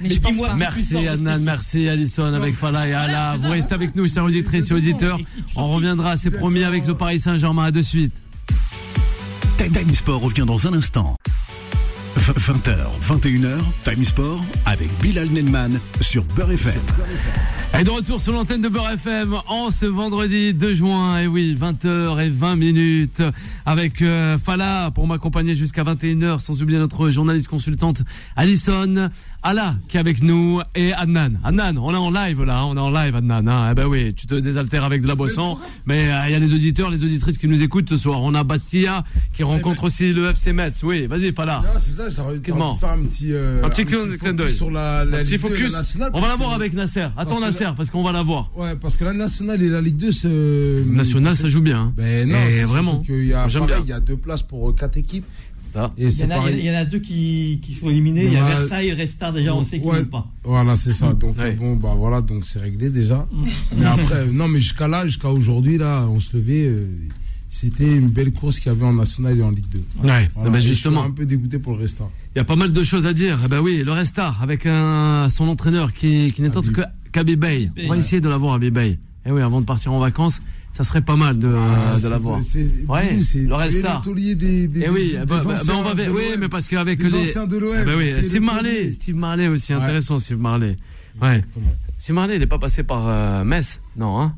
[0.00, 0.56] Mais Mais.
[0.56, 3.36] Merci Adnan, merci Alison avec Fala et Allah.
[3.40, 5.18] Vous restez avec nous, chers auditrices et auditeurs.
[5.54, 7.64] On reviendra, c'est promis, avec le Paris Saint-Germain.
[7.66, 8.12] À de suite.
[9.56, 11.16] Time Time Sport revient dans un instant.
[12.16, 16.80] 20h, 21h, Time Sport avec Bilal Nenman sur Beurre FM.
[17.76, 21.18] Et de retour sur l'antenne de Beurre FM en ce vendredi 2 juin.
[21.18, 23.20] Et oui, 20h20 minutes
[23.66, 28.02] avec euh, Fala pour m'accompagner jusqu'à 21h, sans oublier notre journaliste consultante
[28.36, 29.10] Alison.
[29.46, 31.32] Allah qui est avec nous et Adnan.
[31.44, 33.46] Adnan, on est en live là, on est en live Adnan.
[33.46, 33.68] Hein.
[33.70, 36.38] Eh ben oui, tu te désaltères avec de la boisson, mais euh, il y a
[36.38, 38.22] les auditeurs, les auditrices qui nous écoutent ce soir.
[38.22, 39.04] On a Bastia
[39.34, 40.82] qui rencontre aussi le FC Metz.
[40.82, 41.62] Oui, vas-y Fala.
[41.62, 44.50] Non, c'est ça, de faire un petit, euh, Un petit clin- clin focus d'œil.
[44.54, 45.98] sur la, la Un petit Ligue 2 et la focus.
[46.14, 47.08] On va la voir que- avec Nasser.
[47.16, 48.50] Attends parce Nasser, parce qu'on va la voir.
[48.56, 50.84] Ouais, parce que la nationale et la Ligue 2, c'est.
[50.86, 51.78] National, ça joue bien.
[51.80, 51.92] hein.
[51.96, 53.02] Ben non, Et c'est vraiment.
[53.02, 53.04] vraiment.
[53.08, 53.84] Il y a, J'aime pareil, bien.
[53.84, 55.26] il y a deux places pour euh, quatre équipes.
[55.74, 55.92] Ça.
[55.98, 56.56] Et Il y, en a, pareil.
[56.60, 58.24] il y en a deux qui, qui sont éliminés.
[58.26, 58.44] Il y a.
[58.44, 60.04] Versailles et Restart déjà, on sait qu'ils Ouais.
[60.04, 60.26] pas.
[60.44, 61.12] Voilà, c'est ça.
[61.12, 61.46] Donc Ouais.
[61.46, 63.26] euh, bon, bah voilà, donc c'est réglé déjà.
[63.76, 66.66] mais après, euh, non, mais jusqu'à là, jusqu'à aujourd'hui, là, on se levait.
[66.68, 66.86] euh,
[67.48, 69.78] c'était une belle course qu'il y avait en national et en Ligue 2.
[69.78, 70.20] Ouais, Voilà.
[70.22, 71.04] eh ben Et je suis justement.
[71.04, 72.10] un peu dégoûté pour le restant.
[72.34, 73.38] Il y a pas mal de choses à dire.
[73.44, 76.76] Eh ben oui, le Restart avec un, son entraîneur qui, qui n'est autre Habib.
[76.76, 76.82] que
[77.12, 77.70] qu'Habib Bey.
[77.78, 77.98] On va Ouais.
[77.98, 78.98] essayer de l'avoir Habib Bey.
[79.26, 80.40] Et oui, avant de partir en vacances,
[80.74, 82.38] ça serait pas mal de, Ah, de c'est- l'avoir.
[82.88, 83.22] Ouais, le
[84.34, 86.22] des, des, Et oui, des- bah, des bah, bah, anciens on va de ver- oui,
[86.32, 86.40] l'OM.
[86.40, 87.74] mais parce qu'avec Les les, anciens de l'OM.
[87.88, 88.92] Eh oui, es le Steve Marley.
[88.92, 90.76] Steve Marley aussi intéressant, Steve Marley.
[91.22, 91.36] Ouais.
[91.36, 91.66] Exactement.
[91.98, 94.34] Steve Marley, il n'est pas passé par euh, Metz, non hein?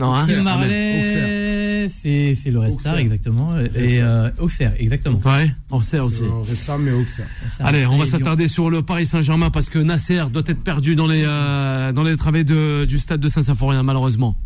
[0.00, 0.24] Non, hein?
[0.28, 2.96] Ah, Marley, c'est c'est le Auxerre.
[2.98, 3.58] exactement.
[3.74, 5.20] Et euh, Auxerre, exactement.
[5.24, 5.50] Ouais,
[5.82, 6.22] sait aussi.
[6.54, 7.26] Ça, mais Auxerre.
[7.60, 11.06] Allez, on va s'attarder sur le Paris Saint-Germain parce que Nasser doit être perdu dans
[11.08, 14.36] les euh, dans les travées de, du stade de Saint-Symphorien malheureusement.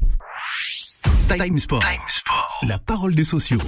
[1.28, 1.82] Time Sport.
[2.62, 3.58] La parole des sociaux.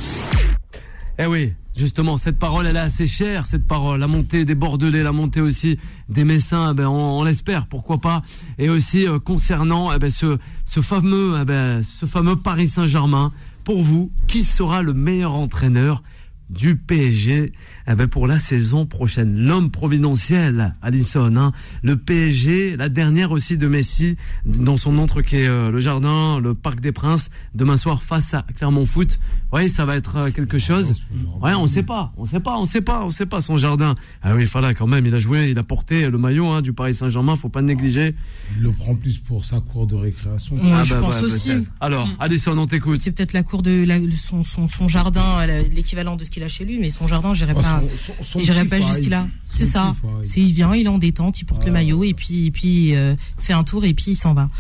[1.19, 4.01] Eh oui, justement, cette parole, elle est assez chère, cette parole.
[4.01, 8.23] La montée des Bordelais, la montée aussi des Messins, ben, on, on l'espère, pourquoi pas.
[8.59, 13.33] Et aussi euh, concernant eh ben, ce, ce fameux, eh ben, ce fameux Paris Saint-Germain.
[13.63, 16.03] Pour vous, qui sera le meilleur entraîneur
[16.51, 17.53] du PSG
[17.89, 21.35] eh ben, pour la saison prochaine L'homme providentiel, Alisson.
[21.37, 21.53] Hein.
[21.83, 26.39] Le PSG, la dernière aussi de Messi, dans son entre qui est euh, le Jardin,
[26.41, 29.19] le Parc des Princes, demain soir face à Clermont Foot.
[29.53, 30.95] Oui, ça va être euh, quelque chose.
[31.41, 33.95] Ouais, on sait pas, on sait pas, on sait pas, on sait pas son Jardin.
[34.23, 36.63] Ah oui, il fallait quand même, il a joué, il a porté le maillot hein,
[36.63, 38.15] du Paris Saint-Germain, faut pas le négliger.
[38.57, 40.57] Il le prend plus pour sa cour de récréation.
[40.57, 41.53] Ouais, Ah je bah, pense ouais, aussi.
[41.81, 43.01] Alors, Alisson, on t'écoute.
[43.01, 46.49] C'est peut-être la cour de la- son, son, son jardin, l'équivalent de ce qu'il a
[46.49, 47.83] chez lui, mais son jardin, j'irai Ouais, pas,
[48.37, 49.29] j'irai pas jusque-là.
[49.53, 49.95] C'est ça.
[50.25, 52.97] C'est il vient, il est en détente, il porte le maillot et puis, et puis
[52.97, 54.51] euh, fait un tour et puis il s'en va.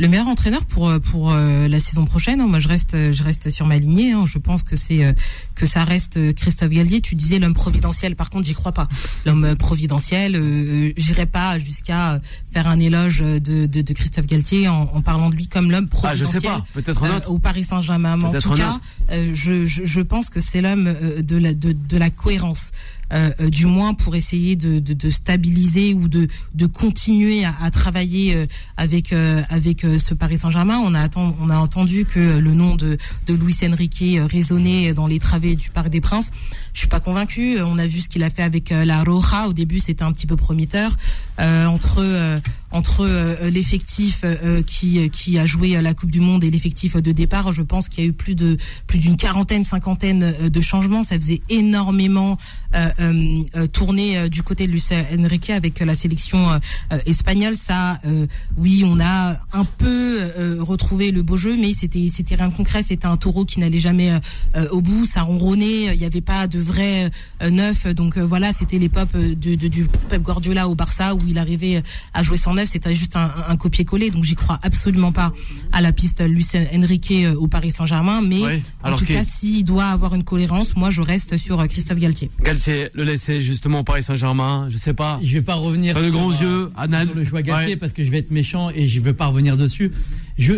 [0.00, 3.24] Le meilleur entraîneur pour euh, pour euh, la saison prochaine, hein, moi je reste je
[3.24, 4.12] reste sur ma lignée.
[4.12, 4.24] hein.
[4.26, 5.12] je pense que c'est euh,
[5.56, 7.00] que ça reste Christophe Galtier.
[7.00, 8.86] Tu disais l'homme providentiel, par contre j'y crois pas.
[9.26, 12.20] L'homme providentiel, euh, j'irai pas jusqu'à
[12.52, 15.88] faire un éloge de, de, de Christophe Galtier en, en parlant de lui comme l'homme
[16.04, 16.42] Ah, je providentiel.
[16.42, 18.22] sais pas, peut-être un euh, au Paris Saint-Germain.
[18.22, 18.78] En tout cas,
[19.10, 22.70] euh, je, je, je pense que c'est l'homme de la, de, de la cohérence.
[23.12, 27.70] Euh, euh, du moins pour essayer de, de, de stabiliser ou de, de continuer à,
[27.70, 30.78] travailler euh, avec avec ce Paris Saint-Germain.
[30.78, 35.70] On a entendu que le nom de, de Luis Enrique résonnait dans les travées du
[35.70, 36.30] Parc des Princes.
[36.78, 37.60] Je suis pas convaincue.
[37.60, 39.48] On a vu ce qu'il a fait avec euh, la Roja.
[39.48, 40.96] Au début, c'était un petit peu prometteur.
[41.40, 42.38] Euh, entre euh,
[42.70, 47.10] entre euh, l'effectif euh, qui qui a joué la Coupe du Monde et l'effectif de
[47.10, 50.60] départ, je pense qu'il y a eu plus de plus d'une quarantaine, cinquantaine euh, de
[50.60, 51.02] changements.
[51.02, 52.38] Ça faisait énormément
[52.76, 54.84] euh, euh, euh, tourner euh, du côté de Luis
[55.18, 56.58] Enrique avec euh, la sélection euh,
[56.92, 57.56] euh, espagnole.
[57.56, 62.36] Ça, euh, oui, on a un peu euh, retrouvé le beau jeu, mais c'était c'était
[62.36, 62.84] rien de concret.
[62.84, 64.18] C'était un taureau qui n'allait jamais euh,
[64.54, 65.06] euh, au bout.
[65.06, 65.94] Ça ronronnait.
[65.94, 67.10] Il n'y avait pas de vrai
[67.42, 67.86] euh, neuf.
[67.88, 71.38] Donc euh, voilà, c'était l'époque euh, de, de, du Pep Guardiola au Barça où il
[71.38, 71.82] arrivait
[72.14, 72.68] à jouer sans neuf.
[72.70, 74.10] C'était juste un, un copier-coller.
[74.10, 75.32] Donc j'y crois absolument pas
[75.72, 78.22] à la piste Luis Enrique euh, au Paris Saint-Germain.
[78.26, 81.98] Mais en tout cas, s'il doit avoir une cohérence, moi je reste sur euh, Christophe
[81.98, 82.30] Galtier.
[82.42, 85.18] Galtier, le laisser justement au Paris Saint-Germain, je sais pas.
[85.22, 86.70] Je vais pas revenir Pas de sur, grands euh, yeux,
[87.06, 87.76] sur le choix Galtier Ouais.
[87.76, 89.90] parce que je vais être méchant et je veux pas revenir dessus.
[90.38, 90.52] Je,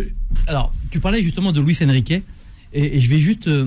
[0.46, 2.12] alors, tu parlais justement de Luis Enrique
[2.72, 3.66] et, et je vais juste euh,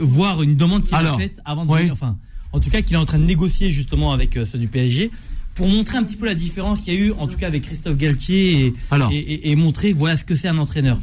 [0.00, 1.80] voir une demande qu'il a faite avant de ouais.
[1.80, 1.92] venir.
[1.92, 2.16] Enfin,
[2.52, 5.10] en tout cas, qu'il est en train de négocier justement avec euh, ceux du PSG
[5.54, 7.64] pour montrer un petit peu la différence qu'il y a eu, en tout cas avec
[7.64, 9.10] Christophe Galtier et, Alors.
[9.12, 10.98] et, et- et montrer voilà ce que c'est un entraîneur.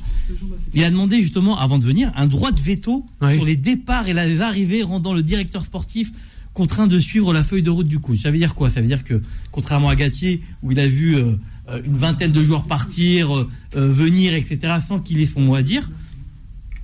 [0.74, 4.14] Il a demandé justement avant de venir un droit de veto sur les départs et
[4.14, 6.12] les arrivées, rendant le directeur sportif
[6.54, 8.20] contraint de suivre la feuille de route du coach.
[8.20, 8.70] Ça veut dire quoi?
[8.70, 9.22] Ça veut dire que,
[9.52, 11.34] contrairement à Galtier, où il a vu euh,
[11.70, 15.64] euh, une vingtaine de joueurs partir, euh, venir, etc., sans qu'il ait son mot à
[15.64, 15.92] dire,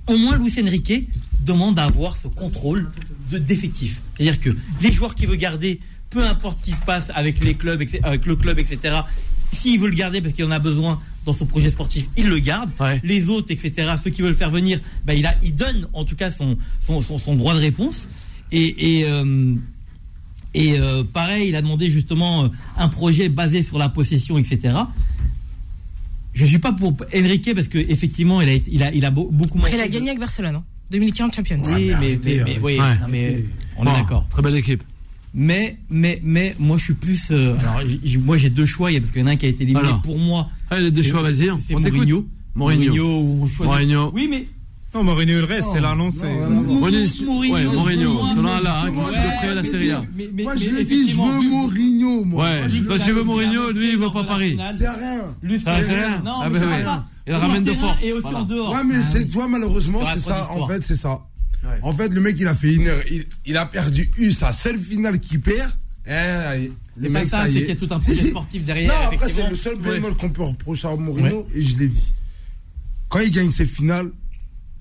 [0.08, 1.08] au moins Luis Enrique
[1.40, 2.90] demande à avoir ce contrôle
[3.30, 4.00] de d'effectifs.
[4.16, 7.54] C'est-à-dire que les joueurs qu'il veut garder, peu importe ce qui se passe avec les
[7.54, 9.00] clubs, avec le club, etc.,
[9.52, 12.38] s'il veut le garder parce qu'il en a besoin dans son projet sportif, il le
[12.38, 12.70] garde.
[12.80, 13.00] Ouais.
[13.04, 16.16] Les autres, etc., ceux qui veulent faire venir, ben, il, a, il donne en tout
[16.16, 18.08] cas son, son, son, son droit de réponse.
[18.50, 19.54] Et, et, euh,
[20.54, 24.74] et euh, pareil, il a demandé justement euh, un projet basé sur la possession, etc.
[26.32, 29.10] Je suis pas pour Enrique parce que effectivement, il a, été- il a, il a
[29.10, 30.64] beau- beaucoup Après, il a gagné avec Barcelone, hein.
[30.90, 31.62] 2015 Champions.
[31.64, 32.60] Oui, mais, mais, arrêtez, mais, arrêtez.
[32.62, 32.94] oui, Ouais.
[33.00, 33.44] non, mais
[33.76, 34.26] on Bon, est d'accord.
[34.30, 34.82] Très belle équipe.
[35.34, 37.28] Mais, mais, mais, moi, je suis plus.
[37.30, 37.80] euh, alors,
[38.24, 38.90] moi, j'ai deux choix.
[38.90, 40.02] Il y a parce qu'il y en a un qui a été éliminé Alors.
[40.02, 40.50] pour moi.
[40.70, 41.48] Allez, les deux choix, vas-y.
[41.66, 41.74] C'est.
[41.74, 42.26] Mourinho.
[42.54, 43.22] Mourinho.
[43.22, 44.10] ou choix- Mourinho.
[44.12, 44.46] Oui, mais
[44.94, 46.26] Non, Mourinho, il reste, elle a annoncé.
[46.26, 50.02] Mourinho, Mourinho, ouais, Mourinho, moi, selon Allah, hein, qui se la Serie A.
[50.42, 52.44] Moi, je le dis, je effectivement, veux Mourinho, moi.
[52.44, 54.58] Ouais, Moi, je toi, le- tu veux Mourinho, lui, il veut pas Paris.
[54.76, 55.20] C'est rien.
[55.42, 56.20] Lui, Ah, c'est rien.
[56.22, 57.06] Non, Ah, mais bah.
[57.26, 57.96] Il le ramène le de force.
[58.02, 58.72] Et aussi en dehors.
[58.74, 60.50] Ouais, mais Ah, c'est, toi, malheureusement, c'est ça.
[60.50, 61.20] En fait, c'est ça.
[61.82, 63.00] En fait, le mec, il a fait une heure.
[63.10, 65.70] Il, il a perdu une, sa seule finale qu'il perd.
[66.06, 66.72] Eh, le
[67.06, 67.54] C'est pas mec, ça, c'est est.
[67.60, 68.28] qu'il y a tout un projet si.
[68.30, 68.88] sportif derrière.
[68.88, 69.94] Non, après, c'est le seul Ouais.
[69.94, 72.12] bémol qu'on peut reprocher à Mourinho, et je l'ai dit.
[73.08, 74.10] Quand il gagne ses finales,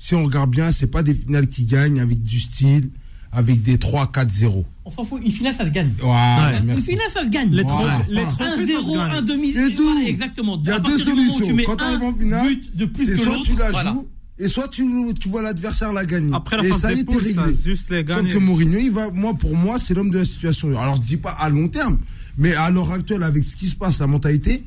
[0.04, 2.90] si on regarde bien, c'est pas des finales qui gagnent avec du style,
[3.32, 4.66] avec des 3-4-0.
[4.84, 5.22] On s'en fout.
[5.24, 5.92] Une finale, ça se gagne.
[6.02, 7.52] Ouais, Une finale, ça se gagne.
[7.52, 7.68] Les Ouais.
[7.68, 8.06] trophées, Ouais.
[8.10, 9.12] les trophées, ça se 1-0, gagne.
[9.18, 9.54] 1 demi.
[9.54, 9.84] C'est tout.
[9.84, 10.60] Voilà, exactement.
[10.64, 11.46] Il y a deux solutions.
[11.46, 13.44] tu mets Quand un arrives en finale, but de plus c'est que soit l'autre.
[13.44, 13.92] tu la voilà.
[13.92, 14.08] joues,
[14.40, 14.84] et soit tu,
[15.20, 16.34] tu vois l'adversaire la gagner.
[16.34, 17.56] Après la et ça y est, poules, ça, réglé.
[17.64, 20.70] juste les Sauf que Mourinho, il va, moi, pour moi, c'est l'homme de la situation.
[20.80, 22.00] Alors, je dis pas à long terme,
[22.40, 24.64] mais à l'heure actuelle, avec ce qui se passe, la mentalité,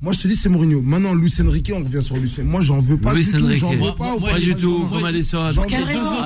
[0.00, 0.82] moi, je te dis, c'est Mourinho.
[0.82, 2.34] Maintenant, Luis Enrique, on revient sur Luis.
[2.44, 3.14] Moi, j'en veux pas.
[3.14, 3.60] Luis du Enrique.
[3.60, 3.68] Tout.
[3.70, 4.18] Veux moi, pas.
[4.18, 4.86] Moi, pas du tout.
[4.86, 6.22] Pour quelle raison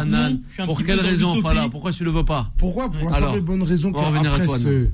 [0.66, 1.68] Pour quelle raison Voilà.
[1.68, 2.52] Pourquoi tu le veux pas?
[2.56, 2.90] Pourquoi?
[2.90, 4.88] Pour la simple bonne raison qu'après ce.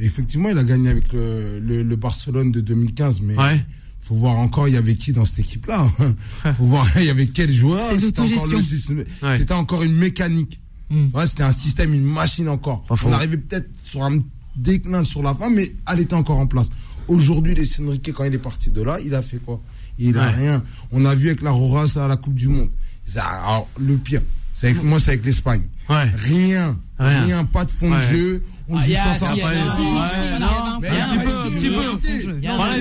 [0.00, 3.64] Effectivement, il a gagné avec le, Barcelone de 2015, mais ouais.
[4.00, 5.90] faut voir encore il y avait qui dans cette équipe-là?
[6.56, 7.80] faut voir il y avait quel joueur?
[7.98, 10.60] C'était encore, une mécanique.
[10.90, 12.84] Ouais, c'était un système, une machine encore.
[13.04, 14.20] On arrivait peut-être sur un
[14.56, 16.70] déclin sur la fin, mais elle était encore en place.
[17.08, 19.60] Aujourd'hui, les Enrique, quand il est parti de là, il a fait quoi
[19.98, 20.34] Il n'a ouais.
[20.34, 20.62] rien.
[20.92, 22.70] On a vu avec la Roras à la Coupe du Monde.
[23.06, 25.62] Ça, alors, le pire, c'est avec moi, c'est avec l'Espagne.
[25.88, 26.10] Ouais.
[26.14, 27.96] Rien, rien, rien, pas de fond ouais.
[27.96, 28.42] de jeu.
[28.68, 29.30] On joue sans ça.
[29.30, 29.36] Un
[30.80, 32.38] petit peu, un petit peu.
[32.54, 32.74] Voilà,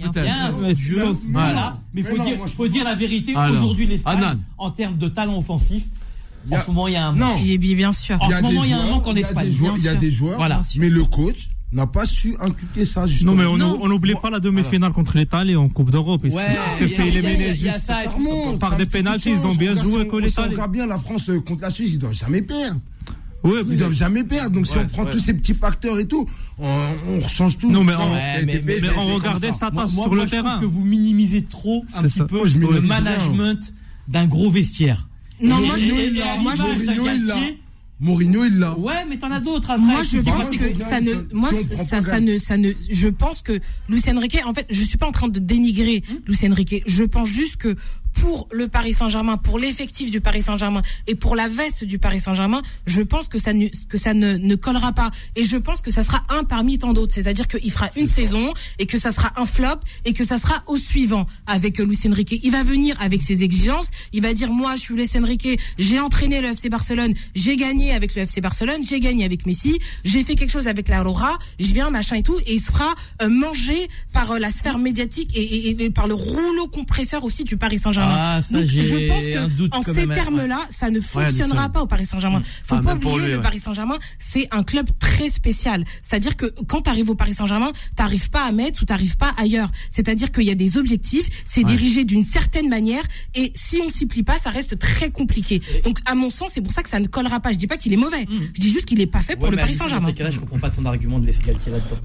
[0.00, 0.26] peut-être.
[1.92, 3.34] Mais il faut dire la vérité.
[3.36, 5.84] Aujourd'hui, l'Espagne, en termes de talent offensif,
[6.50, 7.42] en ce moment, il y a un manque.
[7.58, 8.16] bien sûr.
[8.20, 9.52] En ce moment, il y a un manque en Espagne.
[9.76, 10.40] Il y a des joueurs,
[10.76, 13.32] mais le coach, n'a pas su inculquer ça justement.
[13.32, 14.94] Non mais on n'oublie pas la demi-finale voilà.
[14.94, 16.22] contre l'Italie en Coupe d'Europe.
[16.24, 16.30] Ouais,
[16.78, 18.04] c'est fait éliminer ça,
[18.60, 20.48] par des pénalités, ils ont bien joué que l'Italie.
[20.48, 22.80] On regarde bien la France euh, contre la Suisse, ils doivent jamais perdre.
[23.44, 24.50] Ils ne doivent jamais perdre.
[24.50, 26.26] Donc si on prend tous ces petits facteurs et tout,
[26.58, 27.70] on, on change tout.
[27.70, 30.56] Non mais on, regardait ça, ça sur le je terrain.
[30.56, 33.74] Trouve que vous minimisez trop un petit peu le management
[34.08, 35.08] d'un gros vestiaire.
[35.40, 37.54] Non, moi, je, non, moi, je,
[37.98, 38.78] Mourinho, il l'a.
[38.78, 39.82] Ouais, mais t'en as d'autres après.
[39.82, 44.18] Moi, je pense que, ça ne, moi, ça, ne, ça ne, je pense que Lucien
[44.18, 46.82] Riquet, en fait, je suis pas en train de dénigrer hmm Lucien Riquet.
[46.86, 47.74] Je pense juste que
[48.20, 52.20] pour le Paris Saint-Germain, pour l'effectif du Paris Saint-Germain et pour la veste du Paris
[52.20, 55.10] Saint-Germain, je pense que ça, ne, que ça ne, ne, collera pas.
[55.36, 57.14] Et je pense que ça sera un parmi tant d'autres.
[57.14, 60.62] C'est-à-dire qu'il fera une saison et que ça sera un flop et que ça sera
[60.66, 62.40] au suivant avec Luis Enrique.
[62.42, 63.88] Il va venir avec ses exigences.
[64.12, 67.92] Il va dire, moi, je suis Luis Enrique, j'ai entraîné le FC Barcelone, j'ai gagné
[67.92, 71.36] avec le FC Barcelone, j'ai gagné avec Messi, j'ai fait quelque chose avec la Aurora,
[71.60, 72.38] je viens, machin et tout.
[72.46, 76.14] Et il sera euh, mangé par euh, la sphère médiatique et, et, et par le
[76.14, 78.05] rouleau compresseur aussi du Paris Saint-Germain.
[78.40, 82.42] Je pense que en ces termes-là, ça ne fonctionnera pas au Paris Saint-Germain.
[82.64, 83.40] Faut pas oublier lui, le.
[83.40, 85.84] Paris Saint-Germain, c'est un club très spécial.
[86.02, 89.32] C'est-à-dire que quand tu arrives au Paris Saint-Germain, t'arrives pas à Metz ou t'arrives pas
[89.38, 89.70] ailleurs.
[89.90, 93.02] C'est-à-dire qu'il y a des objectifs, c'est dirigé d'une certaine manière,
[93.34, 95.62] et si on s'y plie pas, ça reste très compliqué.
[95.84, 97.50] Donc, à mon sens, c'est pour ça que ça ne collera pas.
[97.50, 98.24] Je ne dis pas qu'il est mauvais.
[98.24, 98.40] Hmm.
[98.54, 100.12] Je dis juste qu'il est pas fait pour le Paris Saint-Germain.
[100.16, 101.96] Je comprends pas ton argument de laisser Galtier là-dedans.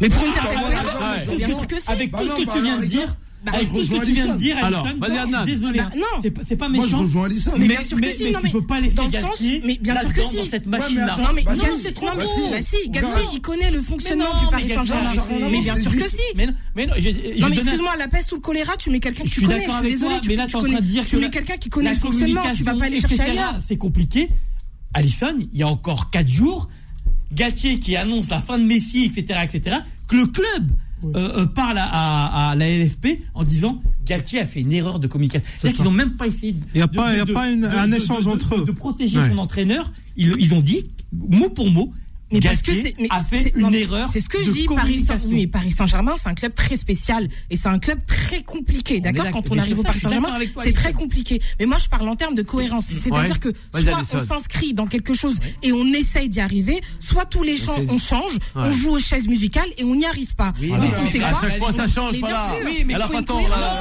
[0.00, 1.16] Mais pour une certaine ah, raison, ah,
[1.88, 3.16] ah, avec tout ce que tu viens de bah dire, bah
[3.50, 5.78] bah, eh, avec tout ce que tu viens de dire, Alors, vas-y désolé.
[5.78, 6.86] Bah, non, c'est pas, pas méchant.
[6.86, 7.52] Moi, je rejoins Alisson.
[7.54, 8.24] Mais, mais bien sûr que si.
[8.24, 10.36] Mais, non, mais tu peux pas laisser dans le sens, mais bien sûr que si.
[10.36, 11.16] Dans cette machine-là.
[11.18, 12.50] non, mais Galtier, c'est trop gros.
[12.50, 15.22] Bah si, Galtier, il connaît le fonctionnement du Paris Saint-Germain.
[15.50, 16.22] Mais bien sûr que si.
[16.36, 16.86] Mais non, mais
[17.52, 19.66] excuse-moi, la peste ou le choléra, tu mets quelqu'un que tu connais.
[19.66, 20.20] Je suis désolé,
[21.06, 22.42] tu mets quelqu'un qui connaît le fonctionnement.
[22.54, 23.58] Tu vas pas aller chercher ailleurs.
[23.66, 24.28] C'est compliqué.
[24.94, 26.68] Alisson, il y a encore 4 jours,
[27.32, 29.76] Galtier qui annonce la fin de Messi, etc., etc.,
[30.08, 30.72] que le club
[31.04, 35.48] euh, euh, parle à, la LFP en disant Galtier a fait une erreur de communication.
[35.54, 36.64] C'est qu'ils n'ont même pas essayé de.
[36.74, 38.64] Il n'y a pas, y a pas un échange entre eux.
[38.64, 39.92] De protéger son entraîneur.
[40.16, 41.92] Ils ont dit, mot pour mot,
[42.30, 43.20] mais parce que c'est, mais a
[43.54, 44.08] une erreur.
[44.12, 44.66] C'est ce que je dis.
[45.46, 49.00] Paris, Saint-Germain, c'est un club très spécial et c'est un club très compliqué.
[49.00, 51.40] D'accord, quand on arrive au Paris Saint-Germain, c'est très compliqué.
[51.58, 55.14] Mais moi, je parle en termes de cohérence, c'est-à-dire que soit on s'inscrit dans quelque
[55.14, 58.98] chose et on essaye d'y arriver, soit tous les champs on change, on joue aux
[58.98, 60.52] chaises musicales et on n'y arrive pas.
[60.52, 62.14] Donc À chaque fois, ça change.
[62.64, 63.40] Oui, mais alors attends,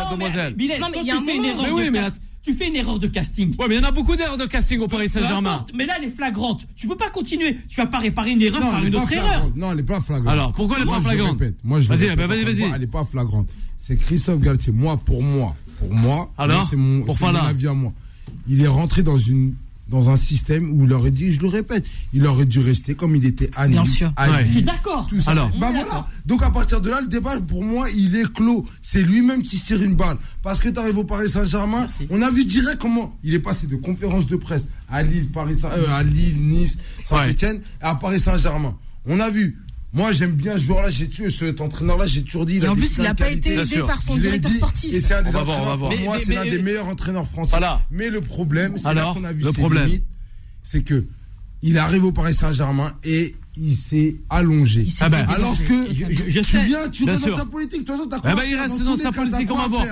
[0.10, 0.56] mademoiselle.
[0.80, 2.10] Non, mais il y a un moment
[2.48, 3.54] tu fais une erreur de casting.
[3.60, 5.66] Ouais, mais il y en a beaucoup d'erreurs de casting au Paris Saint-Germain.
[5.74, 6.66] Mais là, elle est flagrante.
[6.78, 7.58] Tu peux pas continuer.
[7.68, 9.52] Tu vas pas réparer une erreur non, par une autre erreur.
[9.54, 10.32] Non, elle est pas flagrante.
[10.32, 12.72] Alors, pourquoi elle est pas flagrante Vas-y, bah, vas-y, vas-y.
[12.74, 13.50] Elle est pas flagrante.
[13.78, 14.72] C'est Christophe Galtier.
[14.72, 16.32] Moi, pour moi, pour moi,
[16.70, 17.92] c'est mon, mon avis à moi.
[18.48, 19.56] Il est rentré dans une
[19.90, 23.16] dans un système où il aurait dit, je le répète, il aurait dû rester comme
[23.16, 24.12] il était à Bien sûr.
[24.64, 25.10] D'accord.
[25.28, 25.52] Alors.
[26.26, 28.66] Donc à partir de là, le débat pour moi, il est clos.
[28.82, 30.18] C'est lui-même qui se tire une balle.
[30.42, 33.68] Parce que tu arrives au Paris Saint-Germain, on a vu direct comment il est passé
[33.68, 37.62] de conférence de presse à Lille, Paris Saint euh, à Lille, Nice, Saint-Étienne, ouais.
[37.82, 38.76] à Paris Saint-Germain.
[39.06, 39.58] On a vu
[39.94, 42.58] moi, j'aime bien ce joueur-là, j'ai tué cet entraîneur-là, j'ai toujours dit.
[42.58, 44.94] Et en plus, il n'a pas été aidé par son directeur sportif.
[44.94, 47.58] Et c'est un des moi, c'est l'un des meilleurs entraîneurs français.
[47.92, 49.90] Mais le problème, c'est là qu'on a vu le problème.
[50.64, 51.06] c'est que
[51.68, 54.86] il arrive au Paris Saint-Germain et il s'est allongé.
[55.02, 57.84] Ah ben, alors que je, je, je tu viens, tu restes dans ta politique.
[57.84, 59.84] Toi, t'as quoi ah ben, Il reste dans, sa politique comme avant.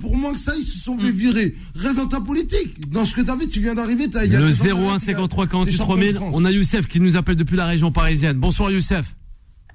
[0.00, 1.10] Pour moi que ça, ils se sont fait mm.
[1.10, 1.54] virer.
[1.74, 2.90] Reste dans ta politique.
[2.90, 4.08] Dans ce que t'avais, tu viens d'arriver.
[4.12, 6.18] Le 0153 48 3000.
[6.32, 8.36] On a Youssef qui nous appelle depuis la région parisienne.
[8.38, 9.14] Bonsoir Youssef.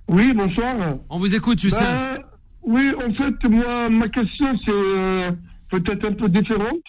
[0.07, 0.97] Oui, bonsoir.
[1.09, 1.79] On vous écoute Youssef.
[1.79, 2.19] Ben,
[2.63, 5.31] oui, en fait, moi, ma question, c'est euh,
[5.71, 6.83] peut-être un peu différente.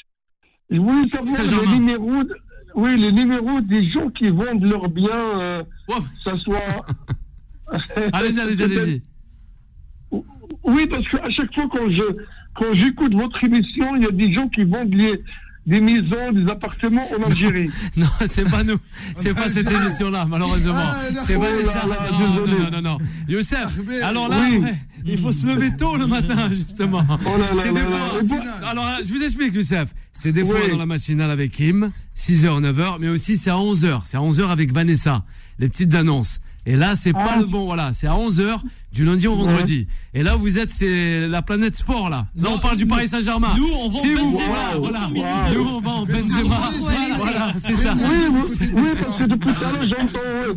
[0.70, 2.22] Je voulais savoir le numéro
[2.76, 5.62] oui, les numéros des gens qui vendent leurs biens, euh,
[6.22, 6.86] ça soit.
[8.12, 9.02] Allez-y, allez-y, allez-y.
[10.12, 10.24] Ou,
[10.64, 12.02] Oui, parce qu'à chaque fois quand je
[12.54, 15.20] quand j'écoute votre émission, il y a des gens qui vendent les-
[15.66, 17.70] des maisons, des appartements en Algérie.
[17.96, 18.76] Non, c'est pas nous.
[19.16, 20.74] C'est pas cette émission-là, malheureusement.
[20.76, 21.40] Ah, C'est là,
[22.12, 22.62] Non, non, désolé.
[22.62, 22.98] non, non, non.
[23.28, 24.02] Youssef, Ahmed.
[24.02, 24.56] alors là, Oui.
[24.58, 27.04] après, il faut se lever tôt le matin, justement.
[27.08, 27.28] Oh
[28.64, 29.88] Alors, là, je vous explique, Youssef.
[30.12, 30.70] C'est des fois Oui.
[30.70, 34.02] dans la matinale avec Kim, 6h, 9h, mais aussi c'est à 11h.
[34.06, 35.24] C'est à 11h avec Vanessa.
[35.58, 36.40] Les petites annonces.
[36.64, 37.38] Et là, c'est pas Ah.
[37.38, 37.92] le bon, voilà.
[37.92, 38.60] C'est à 11h
[38.96, 39.86] du lundi au vendredi.
[40.14, 42.26] Et là, vous êtes, c'est la planète sport, là.
[42.34, 43.48] Là, on parle du Paris Saint-Germain.
[43.56, 44.76] nous, on Si vous, Benzema.
[44.78, 45.00] voilà, voilà.
[45.08, 45.54] Wow.
[45.54, 46.56] Nous, on Mais c'est Benzema.
[46.78, 47.94] Voilà, voilà, c'est ça.
[47.94, 48.40] Oui, oui,
[48.74, 50.54] oui, parce que depuis tout à l'heure, j'entends,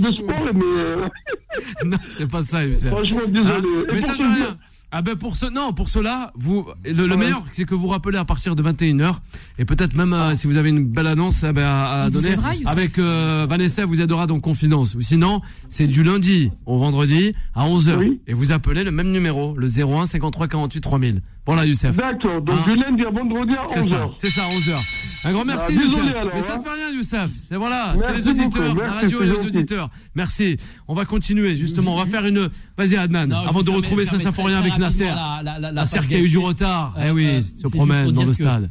[0.00, 1.08] du sport, mais euh,
[1.84, 2.90] Non, c'est pas ça, Youssef.
[2.90, 3.68] franchement, Hein désolé.
[3.90, 4.56] Et mais ça ne rien.
[4.90, 7.16] Ah ben pour ce non pour cela vous le, le Ouais.
[7.16, 9.16] meilleur c'est que vous rappelez à partir de 21h
[9.58, 12.30] et peut-être même euh, si vous avez une belle annonce eh ben, à, à donner
[12.30, 12.66] Youssef.
[12.66, 17.66] avec euh, Vanessa vous aidera dans confidence ou sinon c'est du lundi au vendredi à
[17.68, 18.20] 11h Oui.
[18.26, 22.56] et vous appelez le même numéro le 01 53 48 3000 voilà Youssef D'accord, donc
[22.56, 24.10] Hein du lundi à vendredi à c'est ça 11h.
[24.16, 24.78] c'est ça 11h
[25.24, 26.58] un grand merci Bah, désolé Youssef alors, mais ça hein.
[26.58, 29.32] ne fait rien Youssef c'est voilà c'est les auditeurs beaucoup, la merci, radio et les
[29.46, 33.70] auditeurs merci on va continuer justement on va faire une vas-y Adnan Non, avant de
[33.70, 36.94] retrouver Saint-Symphorien avec Nasser la- la- Nasser qui a eu du retard.
[37.04, 38.70] Eh oui, euh, se c'est juste promène dans le stade.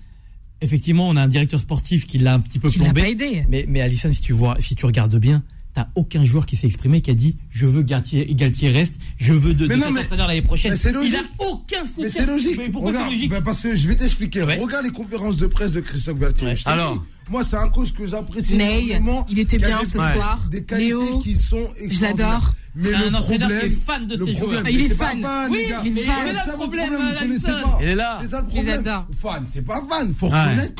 [0.61, 3.01] Effectivement, on a un directeur sportif qui l'a un petit peu plombé.
[3.01, 3.45] pas aidé.
[3.49, 5.43] Mais, mais Alison, si tu vois, si tu regardes bien,
[5.77, 9.31] t'as aucun joueur qui s'est exprimé qui a dit je veux Galtier, Galtier reste, je
[9.33, 10.71] veux de, Mais de non, mais- l'année prochaine.
[10.71, 11.13] mais c'est Il logique.
[11.15, 12.03] a aucun soutien.
[12.03, 12.55] Mais c'est logique.
[12.57, 14.41] Mais pourquoi Regarde, c'est logique ben parce que je vais t'expliquer.
[14.41, 14.57] Ouais.
[14.57, 16.47] Regarde les conférences de presse de Christophe Galtier.
[16.47, 16.55] Ouais.
[16.65, 16.95] Alors.
[16.95, 20.13] dit, moi, c'est un coach que j'apprécie Ney, il était bien des- ce Ouais.
[20.13, 20.39] soir.
[20.49, 22.53] Des qualités Léo, qui sont je l'adore.
[22.79, 24.69] Mais C'est le un entraîneur problème, qui est fan de le ses problème, joueurs.
[24.69, 25.21] Il est c'est pas fan.
[25.23, 25.81] fan, Oui, les gars.
[25.83, 26.15] il est Mais fan.
[26.25, 26.93] c'est Il ça le problème.
[26.93, 28.19] Il est là.
[28.21, 28.83] C'est ça le problème.
[29.19, 30.13] Fan, c'est pas fan.
[30.13, 30.43] Faut Ouais.
[30.43, 30.75] reconnaître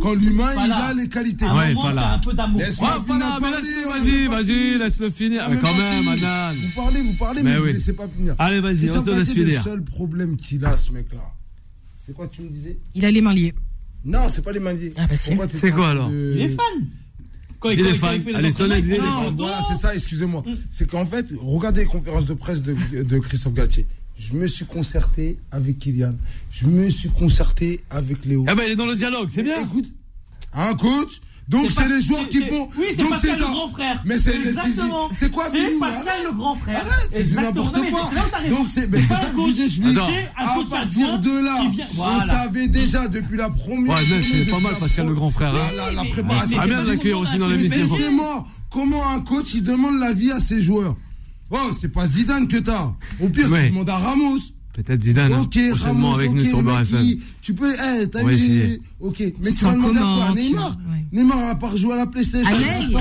[0.00, 1.44] quand l'humain, il a les qualités.
[1.44, 2.02] Un Ouais, voilà.
[2.02, 2.60] t'as un peu d'amour.
[2.60, 5.42] Laisse-moi finir vas-y, vas-y, laisse-le finir.
[5.44, 6.08] Ah, Mais quand même.
[6.08, 6.54] Adnan.
[6.60, 7.72] Vous parlez, vous parlez, Mais vous oui.
[7.74, 8.34] laissez pas finir.
[8.40, 9.62] Allez, vas-y, on te laisse Galtier, le finir.
[9.62, 11.20] seul problème qu'il a, ce mec-là,
[12.04, 12.76] c'est quoi tu me disais?
[12.96, 13.54] Il a les mains liées.
[14.04, 14.92] Non, c'est pas les mandiers.
[14.96, 15.30] Ah bah si.
[15.54, 16.86] C'est quoi, alors de- Il est fan.
[17.60, 18.20] Quand Il est fan.
[18.34, 20.42] Allez, fait Non, voilà, c'est ça, excusez-moi.
[20.70, 23.86] C'est qu'en fait, regardez les conférences de presse de, de Christophe Galtier.
[24.18, 26.14] Je me suis concerté avec Kylian.
[26.50, 28.44] Je me suis concerté avec Léo.
[28.48, 29.60] Ah ben, il est dans le dialogue, c'est bien.
[29.62, 29.88] Écoute,
[30.52, 31.20] un coach.
[31.48, 32.68] Donc C'est les joueurs qui font.
[32.78, 34.02] Oui, c'est Pascal le un- grand frère.
[34.06, 35.08] Mais c'est exactement.
[35.18, 36.80] c'est- quoi C'est Pascal le grand frère.
[36.86, 38.10] Arrête, c'est n'importe quoi.
[38.48, 39.96] Donc c'est mais c'est pas ça que vous explique.
[39.96, 40.08] Attends.
[40.08, 43.96] C'est un À partir de là, qui on savait déjà depuis la première.
[43.96, 45.54] Ouais, c'est pas mal, Pascal le grand frère.
[45.54, 45.90] hein.
[45.94, 46.58] La, Mais- préparation.
[46.60, 47.88] Ah, bien de l'accueillir aussi dans l'émission.
[48.70, 50.96] Comment un coach il demande l'avis à ses joueurs
[51.50, 52.92] Oh, c'est pas Zidane que t'as.
[53.20, 53.64] Au pire, Ouais.
[53.66, 54.38] tu demandes à Ramos.
[54.72, 56.70] Peut-être Zidane, hein, Ok, prochainement Ramos, avec nous sur le
[57.42, 58.80] Il- Tu peux, eh, t'as vu essayer.
[59.00, 60.78] Ok, mais Tu vas demander à quoi Neymar.
[61.12, 62.48] Neymar, à part jouer à la PlayStation.
[62.48, 62.92] Fortnite, il c'est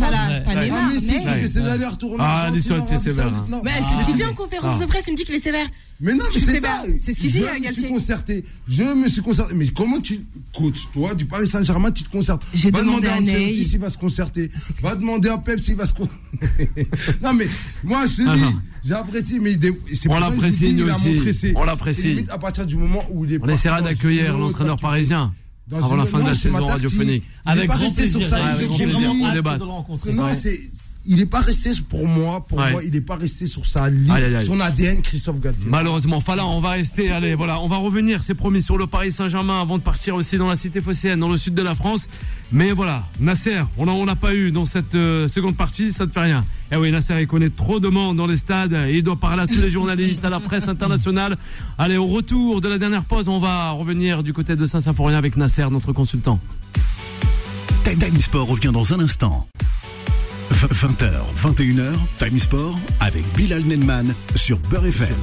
[0.00, 0.10] pas.
[0.46, 0.90] Ah, Neymar.
[0.90, 3.54] Fait ses allers-retours en Ah, t'es Arabie sévère, Saoudite.
[3.54, 3.60] hein.
[3.64, 4.80] Mais c'est ce qu'il dit en conférence Ah.
[4.84, 5.66] de presse, il me dit qu'il est sévère.
[6.00, 6.82] Mais non, Je mais sais c'est pas.
[6.98, 8.44] C'est ce qu'il dit, Je me suis concerté.
[8.68, 9.54] Je me suis concerté.
[9.54, 10.20] Mais comment tu,
[10.52, 13.64] coach, toi, du Paris Saint-Germain, tu te concertes J'ai Va demandé demander à Ancelotti Ney.
[13.64, 14.50] s'il va se concerter.
[14.58, 14.80] c'est.
[14.80, 16.16] Va demander à Pep s'il va se concerter.
[17.22, 17.46] non, mais
[17.84, 18.42] moi, je te Ah, dis,
[18.84, 19.60] j'apprécie, mais il
[19.94, 21.08] c'est On pour ça il a aussi.
[21.14, 22.16] montré ses- On l'apprécie.
[22.26, 25.32] c'est à partir du moment où il est On essaiera d'accueillir l'entraîneur parisien
[25.70, 27.24] avant la fin de la saison radiophonique.
[27.44, 28.34] Avec grand plaisir.
[28.34, 29.28] avec grand.
[29.28, 29.58] On débat.
[29.58, 30.60] Non, c'est.
[31.06, 32.72] Il n'est pas resté pour moi, pour Ouais.
[32.72, 35.66] moi, il n'est pas resté sur sa ligne, son ADN Christophe Galtier.
[35.68, 39.12] Malheureusement, Fala, on va rester, allez, voilà, on va revenir, c'est promis, sur le Paris
[39.12, 42.08] Saint-Germain avant de partir aussi dans la cité phocéenne, dans le sud de la France.
[42.52, 46.10] Mais voilà, Nasser, on on l'a pas eu dans cette euh, seconde partie, ça ne
[46.10, 46.44] fait rien.
[46.72, 49.42] Eh oui, Nasser, il connaît trop de monde dans les stades, et il doit parler
[49.42, 51.36] à tous les journalistes, à la presse internationale.
[51.76, 55.36] Allez, au retour de la dernière pause, on va revenir du côté de Saint-Symphorien avec
[55.36, 56.40] Nasser, notre consultant.
[57.84, 59.46] Time Sport revient dans un instant.
[60.52, 61.10] 20h,
[61.42, 65.14] 21h, Time Sport avec Bilal Nenman sur Beurre FM.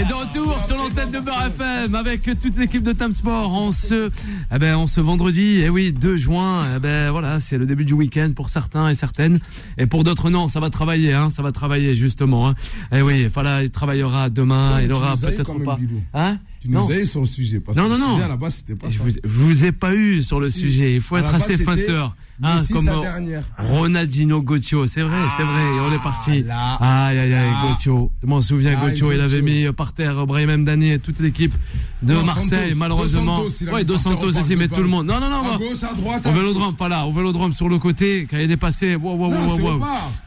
[0.00, 3.70] Et de retour sur l'antenne de Beurre FM avec toute l'équipe de Time Sport en
[3.72, 4.10] ce,
[4.54, 7.84] eh ben, en ce vendredi, eh oui, 2 juin, eh ben, voilà, c'est le début
[7.84, 9.40] du week-end pour certains et certaines.
[9.78, 12.54] Et pour d'autres, non, ça va travailler, hein, ça va travailler, justement, hein.
[12.92, 15.78] Eh oui, voilà, il travaillera demain, Ouais, il aura peut-être pas.
[16.14, 16.38] Hein?
[16.60, 16.86] Tu Non.
[16.86, 17.60] nous as eu sur le sujet.
[17.60, 18.12] Parce Non, que non, le non.
[18.14, 19.04] sujet à la base, c'était pas Je ça.
[19.04, 20.60] vous, je vous ai pas eu sur le Si.
[20.60, 20.94] sujet.
[20.94, 22.14] Il faut À être assez feinteur.
[22.42, 23.44] Hein, Messi, comme sa euh, dernière.
[23.58, 26.42] Ronaldinho Gauthier, c'est vrai, c'est vrai, et on est parti.
[26.42, 27.50] là, aïe, aïe, aïe.
[27.68, 28.08] Gauthier.
[28.22, 31.54] Je m'en souviens, Gauthier, il avait mis par terre Brahim Mdani et toute l'équipe.
[32.02, 32.74] De Non, Marseille, Santos.
[32.76, 33.38] malheureusement.
[33.38, 35.06] Dos Santos, a Ouais, Dos Santos de mais tout le monde.
[35.06, 38.26] Non, non, non, À gauche, à droite, Au vélodrome, voilà, au vélodrome sur le côté,
[38.30, 38.96] quand il est passé.
[38.96, 39.80] Wow, wow, Non, wow, wow.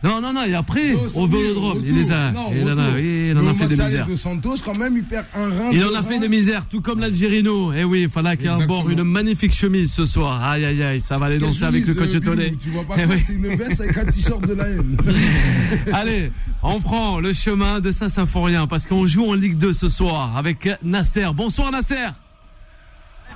[0.04, 2.32] Non, non, non, et après, au vélodrome, il les a.
[2.32, 4.08] Non, il en a, oui, il en a fait des misères.
[4.08, 5.72] de Santos, quand même, il perd un rein.
[5.74, 7.74] Il en a fait des misères, tout comme l'Algérino.
[7.74, 10.42] Eh oui, il fallait qu'il y ait un bord, une magnifique chemise ce soir.
[10.44, 12.56] Aïe, aïe, aïe, ça va aller danser avec le coach Tolé.
[12.62, 13.22] Tu vois pas Eh oui.
[13.26, 14.98] c'est une veste avec un t-shirt de la haine.
[15.94, 16.32] Allez,
[16.64, 20.70] on prend le chemin de Saint-Symphorien parce qu'on joue en Ligue 2 ce soir avec
[20.84, 21.28] Nasser.
[21.36, 22.08] Bonsoir Nasser.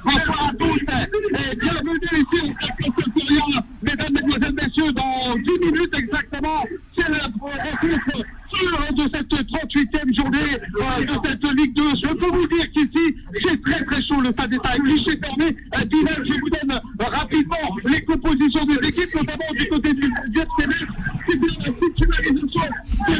[0.03, 3.61] Bonsoir à tous et bienvenue ici au.
[3.82, 6.63] Mesdames, Mesdemoiselles, Messieurs, dans 10 minutes exactement,
[6.97, 8.25] c'est la rencontre
[8.60, 11.84] de cette 38e journée euh, de cette Ligue 2.
[12.03, 14.22] Je peux vous dire qu'ici, c'est très très chaud.
[14.22, 15.55] Le stade à guichet fermé.
[15.76, 20.05] Euh, Bilal, je vous donne euh, rapidement les compositions des équipes, notamment du côté du
[20.05, 20.88] FCMS.
[21.28, 22.62] C'est bien la titularisation
[22.97, 23.14] de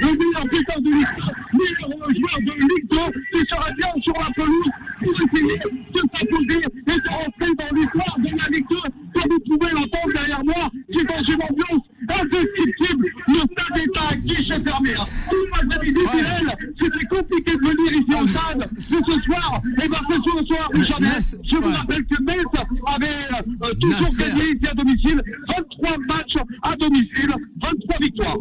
[0.00, 4.14] le meilleur buteur de l'histoire, meilleur euh, joueur de Ligue 2, qui sera bien sur
[4.14, 8.76] la pelouse pour essayer de s'imposer et de rentrer dans l'histoire de la Ligue 2,
[9.12, 13.06] comme vous pouvez l'entendre derrière moi, qui est dans une ambiance indescriptible.
[13.28, 14.94] Le stade est à guichet fermé.
[14.94, 15.04] hein.
[15.30, 19.60] Tout le monde avait dit, c'était compliqué de venir ici au stade, mais ce soir,
[19.82, 21.08] et bien c'est ce soir, jamais.
[21.08, 22.44] Nas- Je vous rappelle que Metz
[22.86, 27.30] avait euh, toujours gagné ici à domicile, 23 matchs à domicile,
[27.60, 28.36] 23 victoires.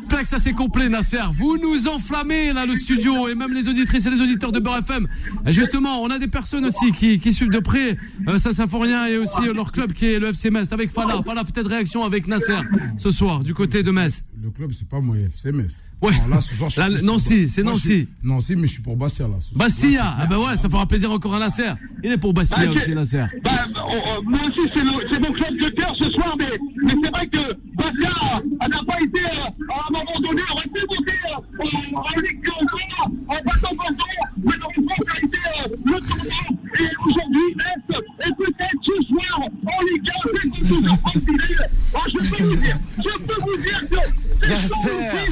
[0.00, 1.18] J'espère que ça c'est complet Nasser.
[1.32, 4.78] Vous nous enflammez là le studio et même les auditrices et les auditeurs de Beurre
[4.78, 5.08] FM.
[5.46, 7.96] Justement, on a des personnes aussi qui, qui suivent de près
[8.28, 11.22] euh, Saint-Symphorien et aussi euh, leur club qui est le FC Metz avec Fala.
[11.22, 12.58] Fala peut-être réaction avec Nasser
[12.98, 14.24] ce soir du côté de Metz.
[14.42, 15.80] Le club, c'est pas moi, FC Metz.
[16.02, 16.10] Ouais.
[16.22, 18.08] Non, là, ce soir, je suis Là, pour Nancy, c'est Moi, je Nancy.
[18.24, 19.36] Nancy, mais je suis pour Bastia, là.
[19.54, 21.70] Bastia, ah ben ouais, ça fera plaisir encore à Nasser.
[22.02, 23.24] Il est pour Bastia Bah, aussi Nasser.
[23.44, 26.50] Bah, oh, oh, moi aussi, c'est le- c'est mon club de cœur ce soir, mais,
[26.82, 30.64] mais c'est vrai que Bastia euh, n'a pas été, euh, à un moment donné, aurait
[30.74, 34.04] pu monter euh, en, en Ligue 2 encore, en battant Bordeaux,
[34.42, 36.58] malheureusement, ça a été euh, le tournant.
[36.80, 41.70] Et aujourd'hui, Metz est peut-être ce soir en Ligue 1, c'est surprendre Bilal.
[41.94, 43.96] Oh, je peux vous dire, je peux vous dire que
[44.40, 44.66] c'est Nasser.
[44.82, 45.30] chaud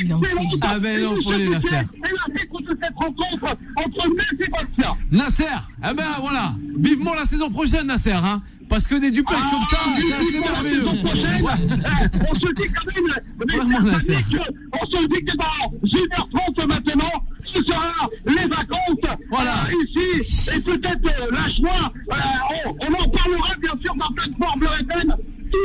[0.00, 0.20] Il en.
[0.62, 1.80] Ah ben, folie, je Nasser.
[2.96, 4.08] Rencontre entre
[4.40, 4.94] et Bastia.
[5.90, 8.42] Eh ben voilà, vivement la saison prochaine Nasser, hein.
[8.68, 10.84] Parce que des duplex comme ça, c'est assez merveilleux.
[10.86, 13.14] Eh, On se dit quand même,
[13.46, 14.16] mais Vraiment, Nasser.
[14.16, 17.12] on se dit que dans 1h30 maintenant,
[17.54, 19.66] ce sera les vacances Voilà.
[19.66, 21.92] euh, ici, et peut-être euh, la joie.
[22.10, 25.14] euh, on, on en parlera bien sûr dans plateforme Bleu FM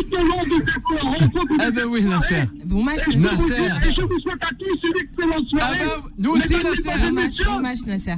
[0.10, 1.66] tout au long de cette rencontre.
[1.68, 2.44] Eh ben oui Nasser.
[2.66, 3.54] Bon match, Nasser.
[3.88, 5.80] et je vous souhaite à tous une excellente Ah soirée.
[5.80, 7.00] ben, nous aussi Nasser.
[7.00, 8.16] Bon match, messieurs, bon match, Nasser.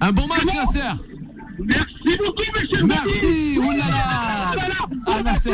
[0.00, 0.88] Un bon match Nasser.
[1.56, 2.84] Merci beaucoup, monsieur.
[2.84, 4.52] Merci, oulala.
[5.06, 5.50] Ah Nasser,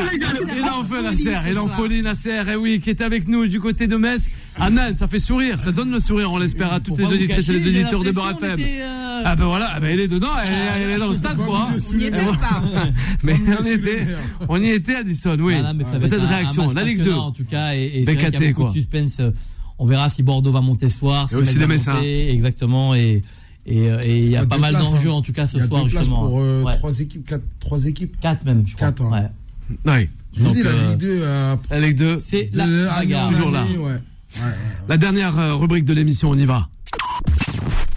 [0.56, 3.60] il en folie Nasser, il en folie Nasser, et oui, qui est avec nous du
[3.60, 4.30] côté de Metz.
[4.58, 7.52] Anan, ça fait sourire, ça donne le sourire, on l'espère, à toutes les auditrices et
[7.52, 8.58] les auditeurs de Beurre FM.
[9.24, 11.68] Ah ben voilà, ah ben elle est dedans, elle, elle est dans le stade quoi.
[11.94, 12.62] On y était pas
[13.22, 14.06] Mais On y on y est était,
[14.48, 15.54] on y était Addison, oui.
[15.54, 17.04] Être Peut-être réaction, la Ligue 2.
[17.04, 18.68] passionnant, En tout cas, et, et vrai qu'il y BKT, a beaucoup quoi.
[18.70, 19.20] de suspense.
[19.78, 21.28] On verra si Bordeaux va monter ce soir.
[21.28, 21.94] si aussi Messins.
[21.94, 22.94] monter, Exactement.
[22.94, 23.22] Et
[23.66, 25.14] et euh, et il y a Il pas mal d'enjeux hein.
[25.14, 26.26] en tout cas ce Il y a soir deux places justement.
[26.28, 28.18] pour euh, trois équipes, quatre, trois équipes.
[28.20, 28.88] Quatre même, je crois.
[28.88, 29.28] Quatre, hein.
[29.84, 30.00] Ouais.
[30.00, 30.08] Oui.
[30.36, 32.22] Je vous dis, la euh, Ligue 2, euh, La Ligue 2.
[32.26, 33.30] C'est la bagarre.
[33.30, 33.60] Toujours là.
[33.62, 33.84] année, ouais.
[33.84, 34.52] Ouais, ouais, ouais.
[34.88, 36.68] La dernière rubrique de l'émission, on y va.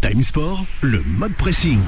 [0.03, 1.79] Time Sport, le mode pressing.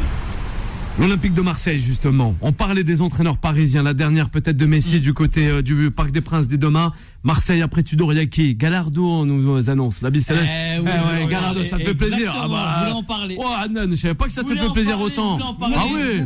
[0.98, 2.34] L'Olympique de Marseille, justement.
[2.40, 3.84] On parlait des entraîneurs parisiens.
[3.84, 6.94] La dernière, peut-être, de Messi du côté euh, du Parc des Princes dès demain.
[7.24, 8.56] Marseille après Tudoriaki.
[8.56, 10.02] Galardo, on nous annonce.
[10.02, 10.48] La Bicéleste.
[10.48, 12.34] Eh oui, ouais, oui, Gallardo, oui, ça te fait plaisir.
[12.34, 13.36] Ah je voulais en parler.
[13.38, 15.38] Oh, Anan, je savais pas que ça te fait plaisir parler, autant.
[15.38, 15.76] je voulais en parler.
[15.78, 16.26] Ah Je oui.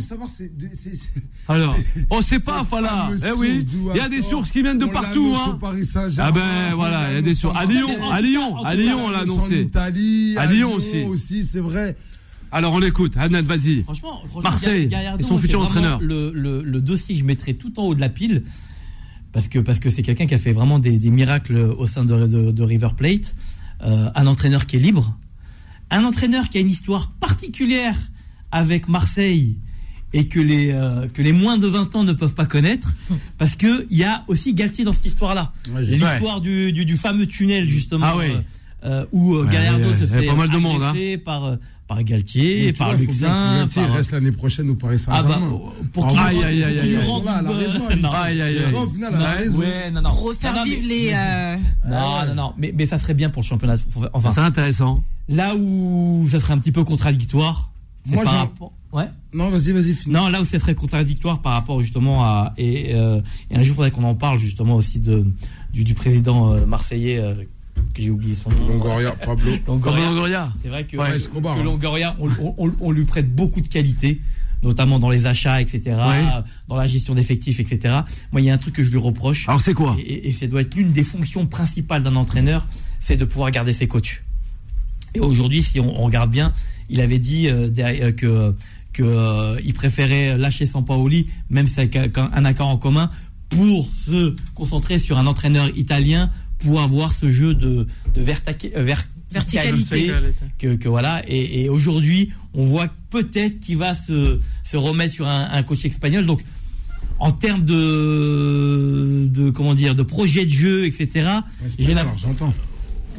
[1.49, 3.09] C'est- c'est- c'est- Alors, c'est- on sait pas, Fala.
[3.27, 3.65] Eh oui.
[3.93, 5.57] Il y a des sources qui viennent de partout, hein.
[5.59, 7.57] Paris Saint-Germain, Ah ben, voilà, il y a des sources.
[7.57, 9.61] À Lyon, à Lyon, à Lyon, on l'a annoncé.
[9.61, 11.03] Italie, À Lyon aussi.
[11.03, 11.95] aussi, c'est vrai.
[12.51, 13.13] Alors, on l'écoute.
[13.17, 13.83] Anan, vas-y.
[13.83, 15.99] Franchement, franchement, Marseille Gallardo, et son futur c'est entraîneur.
[16.01, 18.43] Le, le, le dossier que je mettrais tout en haut de la pile,
[19.33, 22.03] parce que parce que c'est quelqu'un qui a fait vraiment des, des miracles au sein
[22.05, 23.35] de, de, de River Plate,
[23.81, 25.17] Euh, un entraîneur qui est libre,
[25.89, 27.95] un entraîneur qui a une histoire particulière
[28.51, 29.55] avec Marseille
[30.13, 32.95] et que les euh, que les moins de 20 ans ne peuvent pas connaître,
[33.37, 35.51] parce que il y a aussi Galtier dans cette histoire-là.
[35.73, 38.05] Ouais, L'histoire du, du, du fameux tunnel justement.
[38.09, 38.31] Ah oui.
[38.31, 38.41] euh,
[38.85, 40.49] euh, où euh, Ouais, Gallardo il y a- se il y a fait pas mal
[40.49, 40.93] de monde, hein.
[41.25, 41.57] par
[41.87, 45.59] par Galtier, tu par Luxin, Galtier par reste l'année prochaine au Paris ah bah, Saint-Germain.
[45.91, 47.49] pour Ah, qu'il aïe, aïe, pour qu'il aïe, nous
[47.89, 48.15] aïe.
[48.15, 48.73] Aïe, aïe, aïe.
[48.75, 49.59] Au final, elle a raison.
[49.59, 50.11] ouais, non, non.
[50.11, 51.11] Refaire Non, non, vivre les.
[51.89, 53.75] Non, non, non, mais, mais ça serait bien pour le championnat.
[54.13, 55.03] Enfin, C'est intéressant.
[55.27, 57.71] là où ça serait un petit peu contradictoire,
[58.07, 58.71] c'est Moi, par j'ai- rapport.
[58.91, 59.05] Ouais.
[59.33, 60.13] Non, vas-y, vas-y, finis.
[60.15, 63.21] Non, là où ça serait contradictoire par rapport justement à et, euh,
[63.51, 65.25] et un jour il faudrait qu'on en parle justement aussi de
[65.73, 67.35] du, du président euh, marseillais euh,
[67.93, 68.67] que j'ai oublié son nom.
[68.67, 69.51] Longoria, Pablo.
[69.67, 70.51] Longoria.
[70.63, 71.63] C'est vrai que, Ouais, Escobar, que hein.
[71.63, 74.21] Longoria, on, on- on- on lui prête beaucoup de qualités,
[74.63, 76.25] notamment dans les achats, etc., Ouais.
[76.67, 77.93] dans la gestion d'effectifs, etc.
[78.31, 79.47] Moi, il y a un truc que je lui reproche.
[79.47, 79.95] Alors c'est quoi?
[80.03, 82.67] Et, ça doit être l'une des fonctions principales d'un entraîneur,
[82.99, 84.23] c'est de pouvoir garder ses coachs.
[85.13, 86.53] Et aujourd'hui, si on, on regarde bien,
[86.89, 88.53] il avait dit euh, que
[88.93, 93.09] que euh, il préférait lâcher Sampaoli, même si c'est avec un, un accord en commun,
[93.49, 96.29] pour se concentrer sur un entraîneur italien
[96.59, 97.87] pour avoir ce jeu de,
[98.17, 98.21] euh,
[98.83, 100.11] ver- Verticalité.
[100.57, 101.21] que, que voilà.
[101.27, 105.85] Et, et aujourd'hui, on voit peut-être qu'il va se, se remettre sur un, un coach
[105.85, 106.25] espagnol.
[106.25, 106.43] Donc,
[107.19, 111.29] en termes de, de comment dire, de projet de jeu, etc.
[111.77, 112.53] J'ai la- j'entends.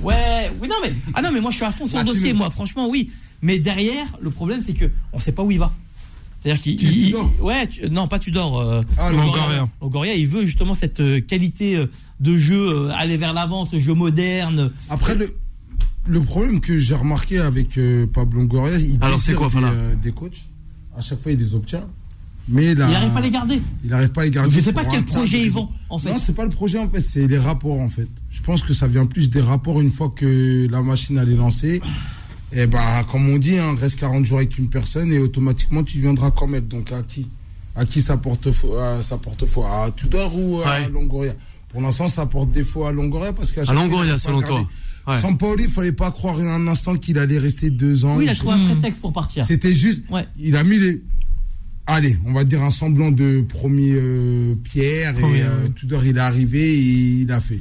[0.03, 2.15] Ouais, oui, non mais ah non mais moi je suis à fond sur le Latino.
[2.15, 3.11] dossier, moi franchement oui.
[3.43, 5.73] Mais derrière, le problème c'est que on sait pas où il va.
[6.43, 8.61] C'est-à-dire qu'il, ouais, tu- non pas Tudor.
[8.61, 9.69] Euh, Ah, Longoria.
[9.83, 11.87] Longoria, il veut justement cette euh, qualité euh,
[12.21, 14.71] de jeu, euh, aller vers l'avant, ce jeu moderne.
[14.89, 15.35] Après, le,
[16.07, 19.49] le problème que j'ai remarqué avec euh, Pablo Longoria, il Alors, quoi,
[20.03, 20.41] des, euh, coachs.
[20.97, 21.85] À chaque fois, il les obtient.
[22.49, 23.61] Mais là, Il n'arrive pas à les garder.
[23.85, 24.51] Il n'arrive pas à les garder.
[24.51, 26.11] Je sais pas quel projet ils vont en fait.
[26.11, 28.09] Non, c'est pas le projet en fait, c'est les rapports en fait.
[28.31, 31.37] Je pense que ça vient plus des rapports une fois que la machine elle est
[31.37, 31.81] lancée.
[32.53, 35.99] Et ben, comme on dit, hein, reste 40 jours avec une personne et automatiquement tu
[36.01, 36.67] viendras comme elle.
[36.67, 37.27] Donc à qui?
[37.77, 40.89] À qui ça porte faux à, ça porte faux À Tudor ou à Ouais.
[40.89, 41.35] Longoria?
[41.69, 44.43] Pour l'instant, ça porte défaut à Longoria parce qu'à À chaque fois, il Longoria, selon
[44.43, 44.67] toi.
[45.07, 45.21] Ouais.
[45.21, 48.17] Sampaoli, il fallait pas croire un instant qu'il allait rester deux ans.
[48.17, 49.45] oui, il a trouvé un prétexte pour partir.
[49.45, 50.27] C'était juste, Ouais.
[50.39, 51.01] il a mis les.
[51.87, 55.71] Allez, on va dire un semblant de premier euh, pierre Premier, et euh, ouais.
[55.75, 57.61] Tudor il est arrivé et il a fait.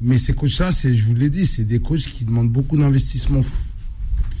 [0.00, 3.40] Mais ces coachs-là, c'est, je vous l'ai dit, c'est des coachs qui demandent beaucoup d'investissement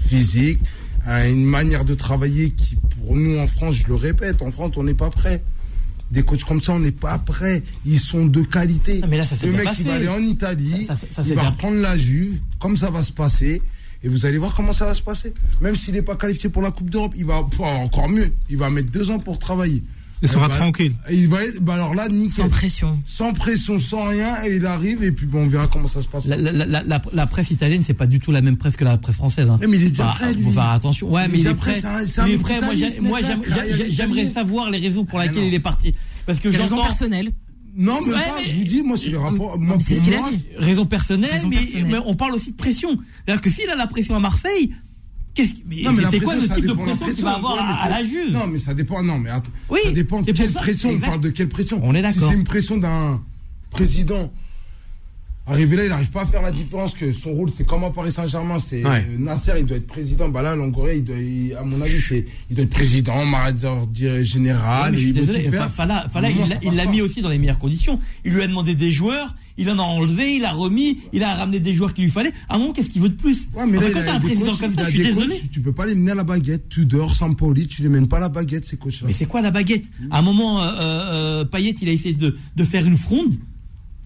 [0.04, 0.60] physique,
[1.06, 4.72] hein, une manière de travailler qui, pour nous en France, je le répète, en France,
[4.76, 5.42] on n'est pas prêt.
[6.10, 7.62] Des coachs comme ça, on n'est pas prêt.
[7.86, 9.00] Ils sont de qualité.
[9.02, 9.80] Ah, mais là, ça Le mec, passé.
[9.80, 12.76] il va aller en Italie, Ça- ça- ça il va bien- reprendre la Juve, comme
[12.76, 13.62] ça va se passer.
[14.02, 15.32] Et vous allez voir comment ça va se passer.
[15.62, 18.68] Même s'il n'est pas qualifié pour la Coupe d'Europe, il va, encore mieux, il va
[18.68, 19.82] mettre deux ans pour travailler.
[20.24, 20.92] Il sera va- tranquille.
[21.10, 22.44] Il va être, bah alors là, nickel.
[22.44, 22.98] Sans pression.
[23.06, 26.08] Sans pression, sans rien, et il arrive, et puis bon, on verra comment ça se
[26.08, 26.26] passe.
[26.26, 28.84] La, la- la- la- la presse italienne, c'est pas du tout la même presse que
[28.84, 29.48] la presse française.
[29.48, 29.58] Hein.
[29.60, 30.42] Mais il est déjà Bah, prêt, lui.
[30.42, 31.10] Faut faire attention.
[31.12, 31.80] Ouais, Il est mais il est prêt,
[32.26, 32.58] Il est prêt.
[33.00, 33.20] Moi,
[33.90, 35.48] j'aimerais savoir les raisons pour lesquelles non.
[35.48, 35.94] il est parti.
[36.26, 37.30] Parce que j'entends personnelles.
[37.76, 39.58] Non, mais Ouais, pas, mais- je vous dis, moi, c'est les rapports.
[39.58, 40.44] Moi, c'est ce qu'il a dit.
[40.58, 41.86] raison personnelle, Raison mais, personnelle.
[41.90, 42.96] mais on parle aussi de pression.
[43.24, 44.70] C'est-à-dire que s'il a la pression à Marseille,
[45.34, 47.88] qu'est-ce mais Non, mais c'est quoi le type de pression qu'il va avoir Ouais, à,
[47.90, 49.02] la Juve Non, mais ça dépend.
[49.02, 49.50] Non, mais attends.
[49.68, 50.90] Oui, ça dépend quelle ça, pression.
[50.90, 52.30] On parle de quelle pression On est Si d'accord.
[52.30, 53.22] c'est une pression d'un
[53.70, 54.32] président.
[55.46, 57.90] Arrivé là, il n'arrive pas à faire la différence que son rôle, c'est comme à
[57.90, 59.04] Paris Saint-Germain, c'est Ouais.
[59.10, 60.30] euh, Nasser, il doit être président.
[60.30, 63.86] Bah là, Longoria, il doit, il- à mon avis, c'est, il doit être président, manager
[64.22, 64.96] général.
[64.96, 68.00] Suis il Fala, Fala, moment, il l'a- mis aussi dans les meilleures conditions.
[68.24, 71.34] Il lui a demandé des joueurs, il en a enlevé, il a remis, il a
[71.34, 72.32] ramené des joueurs qu'il lui fallait.
[72.48, 74.46] À un moment, qu'est-ce qu'il veut de plus Ouais, mais là, Quand t'as un président
[74.52, 75.26] coachs, comme ça, je suis désolé.
[75.28, 76.70] coachs, tu peux pas les mener à la baguette.
[76.70, 79.08] Tu dors sans Pauli, tu les mènes pas à la baguette, ces coachs-là.
[79.08, 79.84] Mais c'est quoi la baguette?
[80.10, 83.34] À un moment, euh, euh, Payet, il a essayé de, de faire une fronde.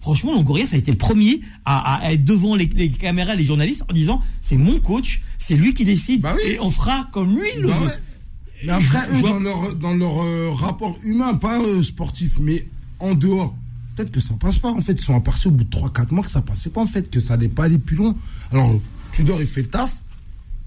[0.01, 3.43] Franchement, Longoria, ça a été le premier à, à être devant les, les caméras, les
[3.43, 6.51] journalistes, en disant c'est mon coach, c'est lui qui décide, Bah oui.
[6.53, 7.85] et on fera comme lui il le Bah veut.
[7.87, 7.93] ouais.
[8.65, 12.33] Mais après, Je- eux, je- dans leur, dans leur euh, rapport humain, pas euh, sportif,
[12.39, 12.65] mais
[12.99, 13.55] en dehors,
[13.95, 14.69] peut-être que ça passe pas.
[14.69, 16.85] En fait, ils sont aperçus au bout de 3-4 mois que ça passait pas, en
[16.87, 18.15] fait, que ça allait pas aller plus loin.
[18.51, 18.73] Alors,
[19.13, 19.95] Tudor, il fait le taf,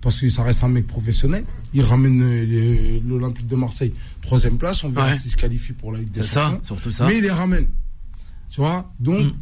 [0.00, 1.44] parce que ça reste un mec professionnel.
[1.74, 4.82] Il ramène euh, l'Olympique de Marseille, troisième place.
[4.84, 5.18] On verra Ouais.
[5.18, 6.60] s'il se qualifie pour la Ligue des ça, Champions.
[6.64, 7.06] surtout ça.
[7.06, 7.66] Mais il les ramène.
[8.52, 9.32] Tu vois Donc, Mm.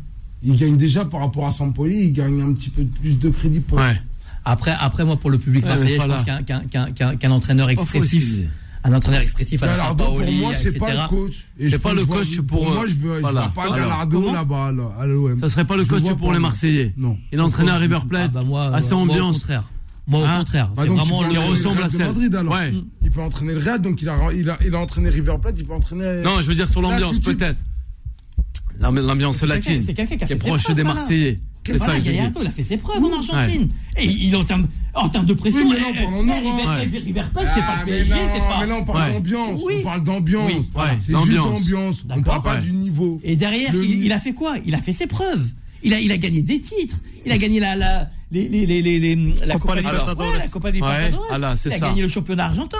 [0.44, 3.60] il gagne déjà par rapport à Sampoli, il gagne un petit peu plus de crédit
[3.60, 3.78] pour.
[3.78, 4.00] Ouais.
[4.44, 6.42] Après, après, moi, pour le public Ouais, marseillais, mais je pense voilà.
[6.42, 8.40] qu'un qu'un- qu'un- qu'un- qu'un entraîneur expressif,
[8.84, 11.44] un entraîneur expressif à la pour moi, c'est pas le coach.
[11.58, 13.40] Et C'est je pas le je vois- coach pour, moi, euh, je veux, je voilà.
[13.40, 15.38] vois pas Alors, Gallardo comment là-bas, là, à l'OM.
[15.40, 16.38] Ça serait pas le Je coach pour pas, les.
[16.38, 16.94] Marseillais.
[16.96, 17.18] Non.
[17.32, 18.32] Il entraîne à River Ah Plate.
[18.32, 19.38] bah moi, assez moi, moi, au ambiance.
[19.40, 19.68] contraire.
[20.06, 20.68] Moi, au Hein contraire.
[20.74, 21.82] Bah c'est vraiment entraîner ressemble le
[22.36, 22.54] à alors.
[22.54, 22.72] Ouais.
[23.04, 25.56] Il peut entraîner le Real, donc il a, il a, il a entraîné River Plate,
[25.58, 26.22] il peut entraîner.
[26.24, 27.58] Non, je veux dire sur l'ambiance, peut-être.
[28.80, 29.82] L'ambi- L'ambiance latine.
[29.86, 30.82] c'est quelqu'un qui Qui est proche preuves, des.
[30.84, 31.38] Marseillais.
[31.66, 32.04] C'est Voilà, ça que.
[32.06, 33.68] Gallardo, il a fait ses preuves en Argentine.
[33.98, 36.40] Et il, en termes, en termes de pression, Oui, mais là, on parle en Europe.
[36.56, 36.80] River, Ouais.
[36.80, 38.60] River- River Plate, c'est pas Ah, PSG, c'est pas.
[38.60, 39.12] mais là on parle Ouais.
[39.12, 39.74] d'ambiance, Oui.
[39.78, 40.46] on parle d'ambiance.
[40.50, 41.60] Oui, ouais, c'est juste d'ambiance.
[41.66, 42.04] d'ambiance.
[42.08, 43.20] On parle pas du niveau.
[43.22, 44.54] Et derrière, Le- il, il a fait quoi?
[44.64, 45.46] Il a fait ses preuves.
[45.82, 46.96] Il a, il a gagné des titres.
[47.26, 50.32] Il a gagné la, la, les, les, les, les, les- la Copa Libertadores.
[50.32, 51.26] Ouais, la Copa Libertadores.
[51.30, 51.78] Ah il a ça.
[51.78, 52.78] gagné le championnat argentin.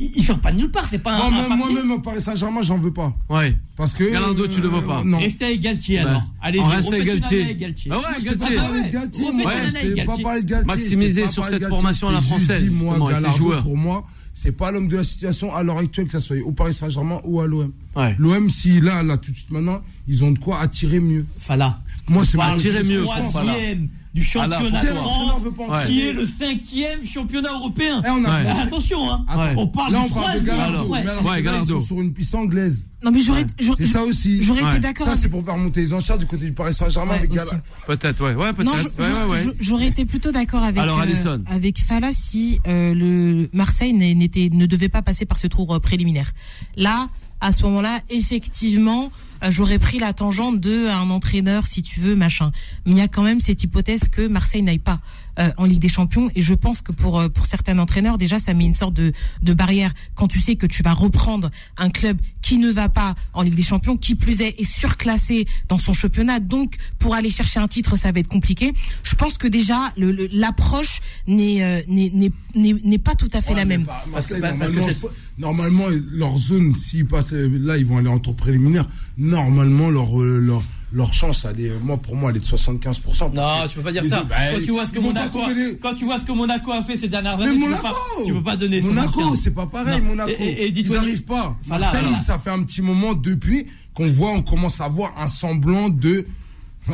[0.00, 0.86] Il, sort pas de nulle part.
[0.90, 1.30] C'est pas un.
[1.30, 3.14] Moi-même, au Paris Saint-Germain, j'en veux pas.
[3.28, 3.54] Ouais.
[3.76, 4.04] Parce que.
[4.04, 5.04] Gallardo, tu le veux pas.
[5.04, 5.18] Non.
[5.18, 6.22] Restez avec Galtier alors.
[6.40, 7.38] Allez, On reste avec Galtier.
[7.38, 7.92] année avec Galtier.
[7.94, 8.56] Ah ouais, Galtier.
[8.56, 13.62] pas de Galtier, Galtier, Maximiser sur cette formation à la française, Gallardo, joueurs.
[13.62, 16.52] Pour moi, c'est pas l'homme de la situation à l'heure actuelle, que ça soit au
[16.52, 17.72] Paris Saint-Germain ou à l'OM.
[17.96, 18.14] Ouais.
[18.18, 21.26] L'OM, si là, là, tout de suite maintenant, ils ont de quoi attirer mieux.
[21.38, 21.80] Fala.
[22.08, 23.30] Moi, c'est attirer mieux, je pense.
[23.30, 24.86] troisième du Ah, là, championnat de.
[24.88, 25.86] France, Ouais.
[25.86, 28.02] qui est le cinquième championnat européen.
[28.04, 28.44] Eh, on a- Ouais.
[28.44, 29.24] Mais attention, hein.
[29.36, 29.54] Ouais.
[29.56, 30.46] on parle Là, on parle de.
[30.46, 30.84] Gallardo.
[30.88, 31.02] Ouais.
[31.04, 31.80] Mais alors, Ouais, ceux-là, ils Gallardo.
[31.80, 32.86] sont sur une piste anglaise.
[33.04, 33.46] Non, mais j'aurais,
[33.78, 34.42] C'est ça aussi.
[34.42, 34.70] j'aurais Ouais.
[34.72, 35.06] été d'accord.
[35.06, 37.30] Ça, c'est pour faire monter les enchères du côté du Paris Saint-Germain Ouais, avec.
[37.30, 37.56] Gallardo.
[37.86, 39.54] Peut-être, ouais, ouais, peut-être.
[39.60, 44.88] J'aurais été plutôt d'accord avec Alors, euh, avec Fala si euh, le Marseille ne devait
[44.88, 46.32] pas passer par ce tour euh, préliminaire.
[46.76, 47.08] Là,
[47.40, 49.10] à ce moment-là, effectivement,
[49.48, 52.52] j'aurais pris la tangente de un entraîneur, si tu veux, machin.
[52.86, 55.00] Mais il y a quand même cette hypothèse que Marseille n'aille pas
[55.40, 58.38] euh, en Ligue des Champions, et je pense que pour euh, pour certains entraîneurs, déjà,
[58.38, 59.12] ça met une sorte de
[59.42, 63.14] de barrière quand tu sais que tu vas reprendre un club qui ne va pas
[63.32, 67.30] en Ligue des Champions, qui plus est est surclassé dans son championnat, donc pour aller
[67.30, 68.72] chercher un titre, ça va être compliqué.
[69.02, 73.30] Je pense que déjà le- le- l'approche n'est euh, n'est n'est n'est n'est pas tout
[73.32, 73.84] à fait la Ouais, même.
[73.86, 75.06] Parce que- Marseille, parce que
[75.38, 78.86] normalement, leur zone, s'ils passent là, ils vont aller en tour préliminaire.
[79.16, 80.62] Normalement, leur, leur,
[80.92, 83.32] leur chance, elle est, moi, pour moi, elle est de 75%.
[83.32, 84.22] Non, tu peux pas dire ça.
[84.24, 86.82] bah, quand tu vois ce que Monaco, les- quand tu vois ce que Monaco a
[86.82, 87.94] fait ces dernières Mais années, tu peux pas,
[88.26, 88.80] tu peux pas donner.
[88.80, 89.40] Monaco, 75.
[89.42, 90.08] c'est pas pareil, Non.
[90.08, 90.30] Monaco.
[90.30, 91.56] Et- et- et Ils n'arrivent pas.
[91.64, 92.22] Voilà, Marseille, voilà.
[92.24, 96.26] ça fait un petit moment depuis qu'on voit, on commence à voir un semblant de.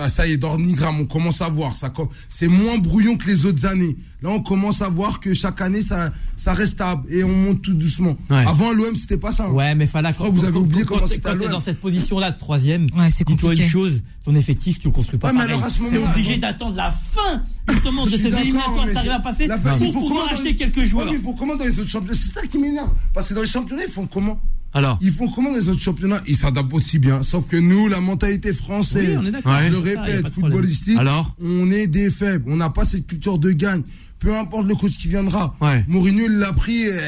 [0.00, 1.74] Ah, ça y est, d'ornigramme, on commence à voir.
[1.74, 1.92] Ça,
[2.28, 3.96] c'est moins brouillon que les autres années.
[4.22, 7.62] Là, on commence à voir que chaque année, ça, ça reste stable et on monte
[7.62, 8.16] tout doucement.
[8.30, 8.44] Ouais.
[8.46, 9.44] Avant, l'OM, c'était pas ça.
[9.44, 9.50] hein.
[9.50, 11.80] Ouais, mais Fala, crois que vous avez oublié quand, comment c'était quand t'es dans cette
[11.80, 15.32] position-là de troisième, Ouais, c'est dis-toi une chose, ton effectif, tu le construis pas Ouais,
[15.34, 15.52] mais pareil.
[15.54, 18.98] alors à ce C'est moment-là, obligé d'attendre la fin, justement, de Je ces éliminatoires t'arrives
[19.02, 21.06] c'est- à passer fin, pour pouvoir acheter les- quelques Ouais, joueurs.
[21.10, 22.14] mais il faut comment dans les autres championnats?
[22.20, 22.90] C'est ça qui m'énerve.
[23.12, 24.40] Parce que dans les championnats, ils font comment?
[24.76, 26.20] Alors, Ils font comment dans les autres championnats?
[26.28, 27.22] Ils s'adaptent aussi bien.
[27.22, 29.52] Sauf que nous, la mentalité française, Oui, on est d'accord.
[29.52, 29.64] Ouais.
[29.66, 32.44] je le répète, footballistique, Alors on est des faibles.
[32.48, 33.82] On n'a pas cette culture de gagne.
[34.18, 35.54] Peu importe le coach qui viendra.
[35.60, 35.84] Ouais.
[35.88, 36.88] Mourinho, il l'a pris.
[36.88, 36.98] euh,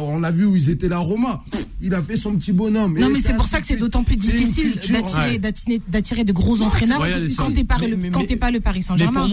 [0.00, 1.42] on a vu où ils étaient la Roma.
[1.80, 2.98] Il a fait son petit bonhomme.
[2.98, 5.38] Non, Et mais c'est pour ça que c'est d'autant plus difficile d'attirer, Ouais.
[5.38, 7.00] d'attirer, d'attirer de gros entraîneurs
[7.38, 9.28] quand t'es pas, pas le Paris Saint-Germain.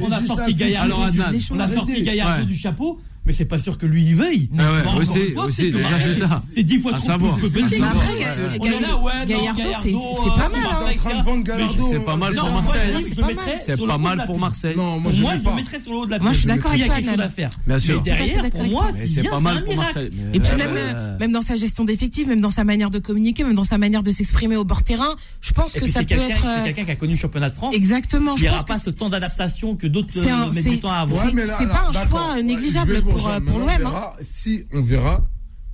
[0.00, 2.44] On a- sorti Ouais.
[2.46, 4.06] du chapeau, mais c'est pas sûr que lui.
[4.58, 6.42] Ah ouais, aussi, fois, aussi, que déjà, Marseille, c'est ça.
[6.54, 7.36] C'est dix fois À trop savoir.
[7.38, 7.74] plus que petit.
[7.82, 7.96] après,
[8.60, 10.66] On est là, ouais, c'est- pas euh, mal.
[11.92, 12.80] C'est pas mal pour Marseille.
[13.00, 13.34] je- C'est pas le mal.
[13.46, 14.38] mettrais C'est sur le pas haut mal de la pour.
[14.38, 14.74] Marseille.
[14.76, 16.80] Non, moi, je le mettrais sur le haut de la Moi, je suis d'accord Il
[16.80, 17.50] y a avec toi, quelque chose à faire.
[17.66, 18.00] Bien sûr.
[18.02, 18.92] Derrière, pour avec moi, toi.
[19.12, 19.76] C'est pas mal pour.
[19.76, 20.10] Marseille.
[20.32, 22.98] Et puis Ouais, même, euh, même dans sa gestion d'effectifs, même dans sa manière de
[22.98, 26.14] communiquer, même dans sa manière de s'exprimer au bord terrain, je pense que ça peut
[26.14, 27.74] être c'est euh, quelqu'un qui a connu le championnat de France.
[27.74, 28.34] exactement.
[28.36, 30.98] Il n'y aura pas ce temps d'adaptation que d'autres euh, mettent c'est- du temps à
[30.98, 31.26] avoir.
[31.58, 35.24] C'est pas un choix négligeable pour, euh, pour l'OM, on verra Si on verra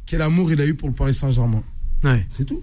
[0.07, 1.63] quel amour il a eu pour le Paris Saint-Germain.
[2.05, 2.27] Ouais.
[2.31, 2.63] C'est tout.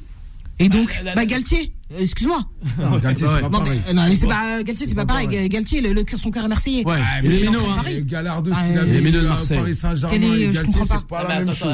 [0.61, 1.25] Et donc, Ah, là, bah.
[1.25, 2.45] Galtier, euh, excuse-moi.
[2.77, 3.33] Non, Galtier, Ouais.
[3.35, 3.81] c'est pas Non mais, pareil.
[3.87, 5.27] euh, non, mais c'est pas Galtier, c'est pas pas pareil.
[5.27, 5.47] pareil.
[5.47, 6.85] Galtier, le, le cœur- son cœur est marseillais.
[6.85, 7.81] Ouais, Ah, mais est non, hein.
[7.85, 9.57] Ce Ah, qu'il avait minot de Marseille.
[9.57, 10.99] Paris Saint-Germain et Galtier, c'est pas.
[11.07, 11.71] pas Ah, la mais même chose.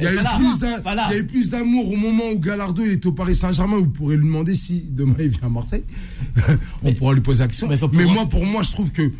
[0.00, 1.06] Il y a eu plus d'un- Fala.
[1.10, 3.76] il y a eu plus d'amour au moment où Gallardo il était au Paris Saint-Germain.
[3.76, 5.84] Vous pourrez lui demander si demain il vient à Marseille.
[6.82, 7.68] On pourra lui poser la question.
[7.68, 9.12] Mais Mais, moi, pour moi, je trouve que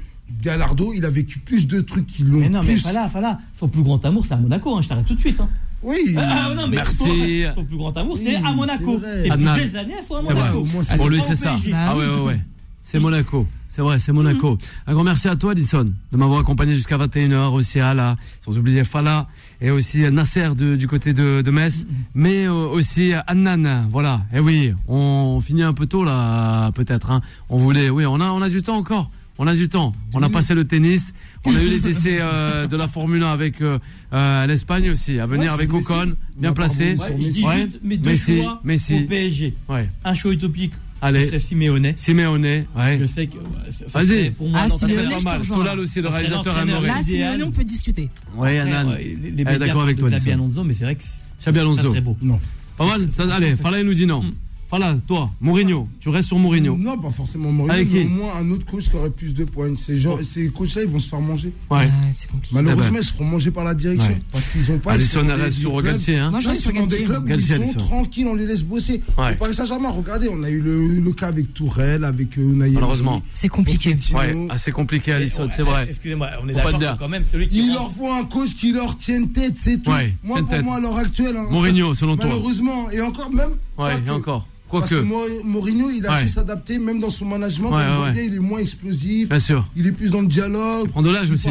[0.43, 2.77] Gallardo, il a vécu plus de trucs qui l'ont Mais non, mais.
[2.77, 4.77] Fala, Fala, son plus grand amour, c'est à Monaco.
[4.77, 5.41] hein, Je t'arrête tout de suite.
[5.41, 5.49] hein.
[5.83, 5.97] Oui.
[6.17, 7.45] Ah, non, mais Merci.
[7.55, 9.01] Son plus grand amour, Oui, c'est à Monaco.
[9.03, 10.35] C'est des années, elles sont à vrai.
[10.35, 10.67] Monaco.
[10.91, 11.57] Elles Pour lui, c'est ça.
[11.73, 12.41] Ah ouais, ouais, ouais.
[12.83, 13.47] C'est Monaco.
[13.69, 14.59] C'est vrai, c'est Monaco.
[14.87, 18.57] Un grand merci à toi, Alison, de m'avoir accompagné jusqu'à 21h, aussi à la, sans
[18.59, 19.29] oublier Fala,
[19.61, 23.87] et aussi à Nasser de- du côté de, de Metz, mais euh, aussi à Annan.
[23.91, 24.23] Voilà.
[24.35, 27.21] Et oui, on finit un peu tôt, là, peut-être, hein.
[27.51, 29.11] On voulait, oui, on a, on a du temps encore.
[29.39, 29.95] On a du temps.
[30.15, 31.15] On a passé le tennis.
[31.45, 33.79] On a eu les essais euh, de la Formule 1 avec euh,
[34.13, 35.73] euh, l'Espagne aussi, à venir Ouais, avec.
[35.73, 36.97] Ocon, bien placé.
[36.97, 37.57] pas Ouais, je dis Ouais.
[37.63, 38.95] juste mes deux Messi, choix Messi.
[38.97, 39.55] au PSG.
[39.69, 39.89] Ouais.
[40.05, 41.93] Un choix utopique, Allez, c'est Simeone.
[41.95, 42.99] Simeone, ouais.
[43.01, 43.35] Je sais que
[43.71, 44.31] ça- ça Vas-y.
[44.31, 45.45] pour moi Ah, non, Ça ça Simeone, pas mal.
[45.45, 46.87] Solal aussi, le Ça réalisateur amoureux.
[46.89, 47.03] Là.
[47.05, 48.11] Simeone, on peut discuter.
[48.37, 50.33] Ouais, ouais, les- les d'accord avec toi, Xabi.
[50.33, 51.03] Alonso, mais c'est vrai que
[51.41, 51.83] Xabi ça Alonso.
[51.91, 52.17] serait beau.
[52.21, 52.41] Non.
[52.77, 54.25] Pas mal ça, Allez, il nous dit non.
[54.71, 56.77] Fala, toi, Mourinho, tu restes sur Mourinho.
[56.77, 59.33] Non, pas forcément Mourinho, Avec mais qui au moins un autre coach qui aurait plus
[59.33, 59.75] de points.
[59.77, 61.53] Ces, gens, ces coachs-là, ils vont se faire manger.
[61.71, 61.79] Ouais.
[61.79, 62.55] Ouais, c'est compliqué.
[62.55, 63.01] Malheureusement, Eh ben.
[63.01, 64.09] ils se feront manger par la direction.
[64.13, 64.21] Ouais.
[64.31, 64.93] Parce qu'ils ont pas.
[64.93, 66.31] ils Alisson sont dans reste sur des clubs- Galtier, hein.
[66.31, 67.05] Moi, je Là, reste ils sont des Galtier.
[67.07, 67.79] clubs Galtier, ils Alisson.
[67.79, 69.01] sont tranquilles, on les laisse bosser.
[69.17, 69.33] Ouais.
[69.33, 72.71] Au Paris Saint-Germain, regardez, on a eu le, le cas avec Tourelle, avec euh, Unai
[72.73, 73.23] Malheureusement.
[73.33, 73.97] C'est compliqué.
[74.15, 75.87] Ouais, assez compliqué, Alisson, c'est vrai.
[75.89, 78.99] Excusez-moi, on est d'accord quand même celui qui Il leur faut un coach qui leur
[78.99, 79.91] tienne tête, c'est tout.
[79.91, 81.37] Ouais, moi, pour moi, à l'heure actuelle.
[81.39, 82.27] hein, Mourinho, selon toi.
[82.27, 83.53] Malheureusement, et encore même.
[83.79, 84.47] Ouais, et encore.
[84.71, 85.01] Parce que.
[85.01, 86.23] Mou- Mourinho, il a Ouais.
[86.23, 87.71] su s'adapter, même dans son management.
[87.71, 89.29] Ouais, ouais, il est moins explosif.
[89.29, 89.67] Bien sûr.
[89.77, 90.89] Il est plus dans le dialogue.
[90.91, 91.49] Prends de l'âge Il aussi.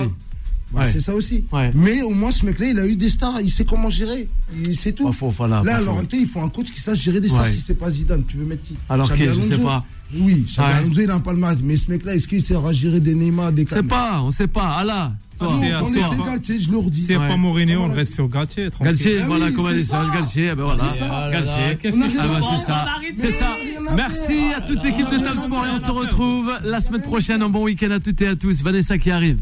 [0.71, 0.83] Bah.
[0.85, 1.45] C'est ça aussi.
[1.75, 3.39] Mais au moins, ce mec-là, il a eu des stars.
[3.41, 4.27] Il sait comment gérer.
[4.53, 5.09] Il- C'est tout.
[5.37, 7.47] Voilà, Là, actuelle, il faut un coach qui sache gérer des stars.
[7.47, 8.75] Si c'est pas Zidane, tu veux mettre qui?
[8.89, 9.85] Alors qui, je sais pas.
[10.13, 11.03] Oui, Xabi Ouais.
[11.03, 11.57] Il a un palmarès.
[11.63, 14.47] Mais ce mec-là, est-ce qu'il saura gérer des Neymar, des On sait pas, on sait
[14.47, 14.67] pas.
[14.77, 16.99] Allah, Ah non, C'est- on c'est- c'est- fait Galtier, je le redis.
[17.01, 17.27] Si c'est Ouais.
[17.27, 18.71] pas Mourinho, on reste sur Galtier.
[18.71, 18.87] tranquille.
[18.87, 20.13] Galtier, Ah voilà, comment c'est elle dit ça, ça.
[20.17, 20.99] Galtier, ben voilà, C'est.
[20.99, 21.93] Galtier.
[22.19, 22.85] Ah bah c'est ça,
[23.17, 23.51] c'est ça.
[23.95, 27.43] Merci à toute l'équipe de Time Sport et on se retrouve la semaine prochaine.
[27.43, 28.63] Un bon week-end à toutes et à tous.
[28.63, 29.37] Vanessa qui arrive.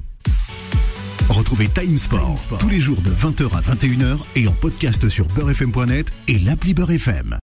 [1.30, 6.08] Retrouvez Time Sport, tous les jours de 20h à 21h et en podcast sur beurrefm.net
[6.28, 7.38] et l'appli Beurre FM.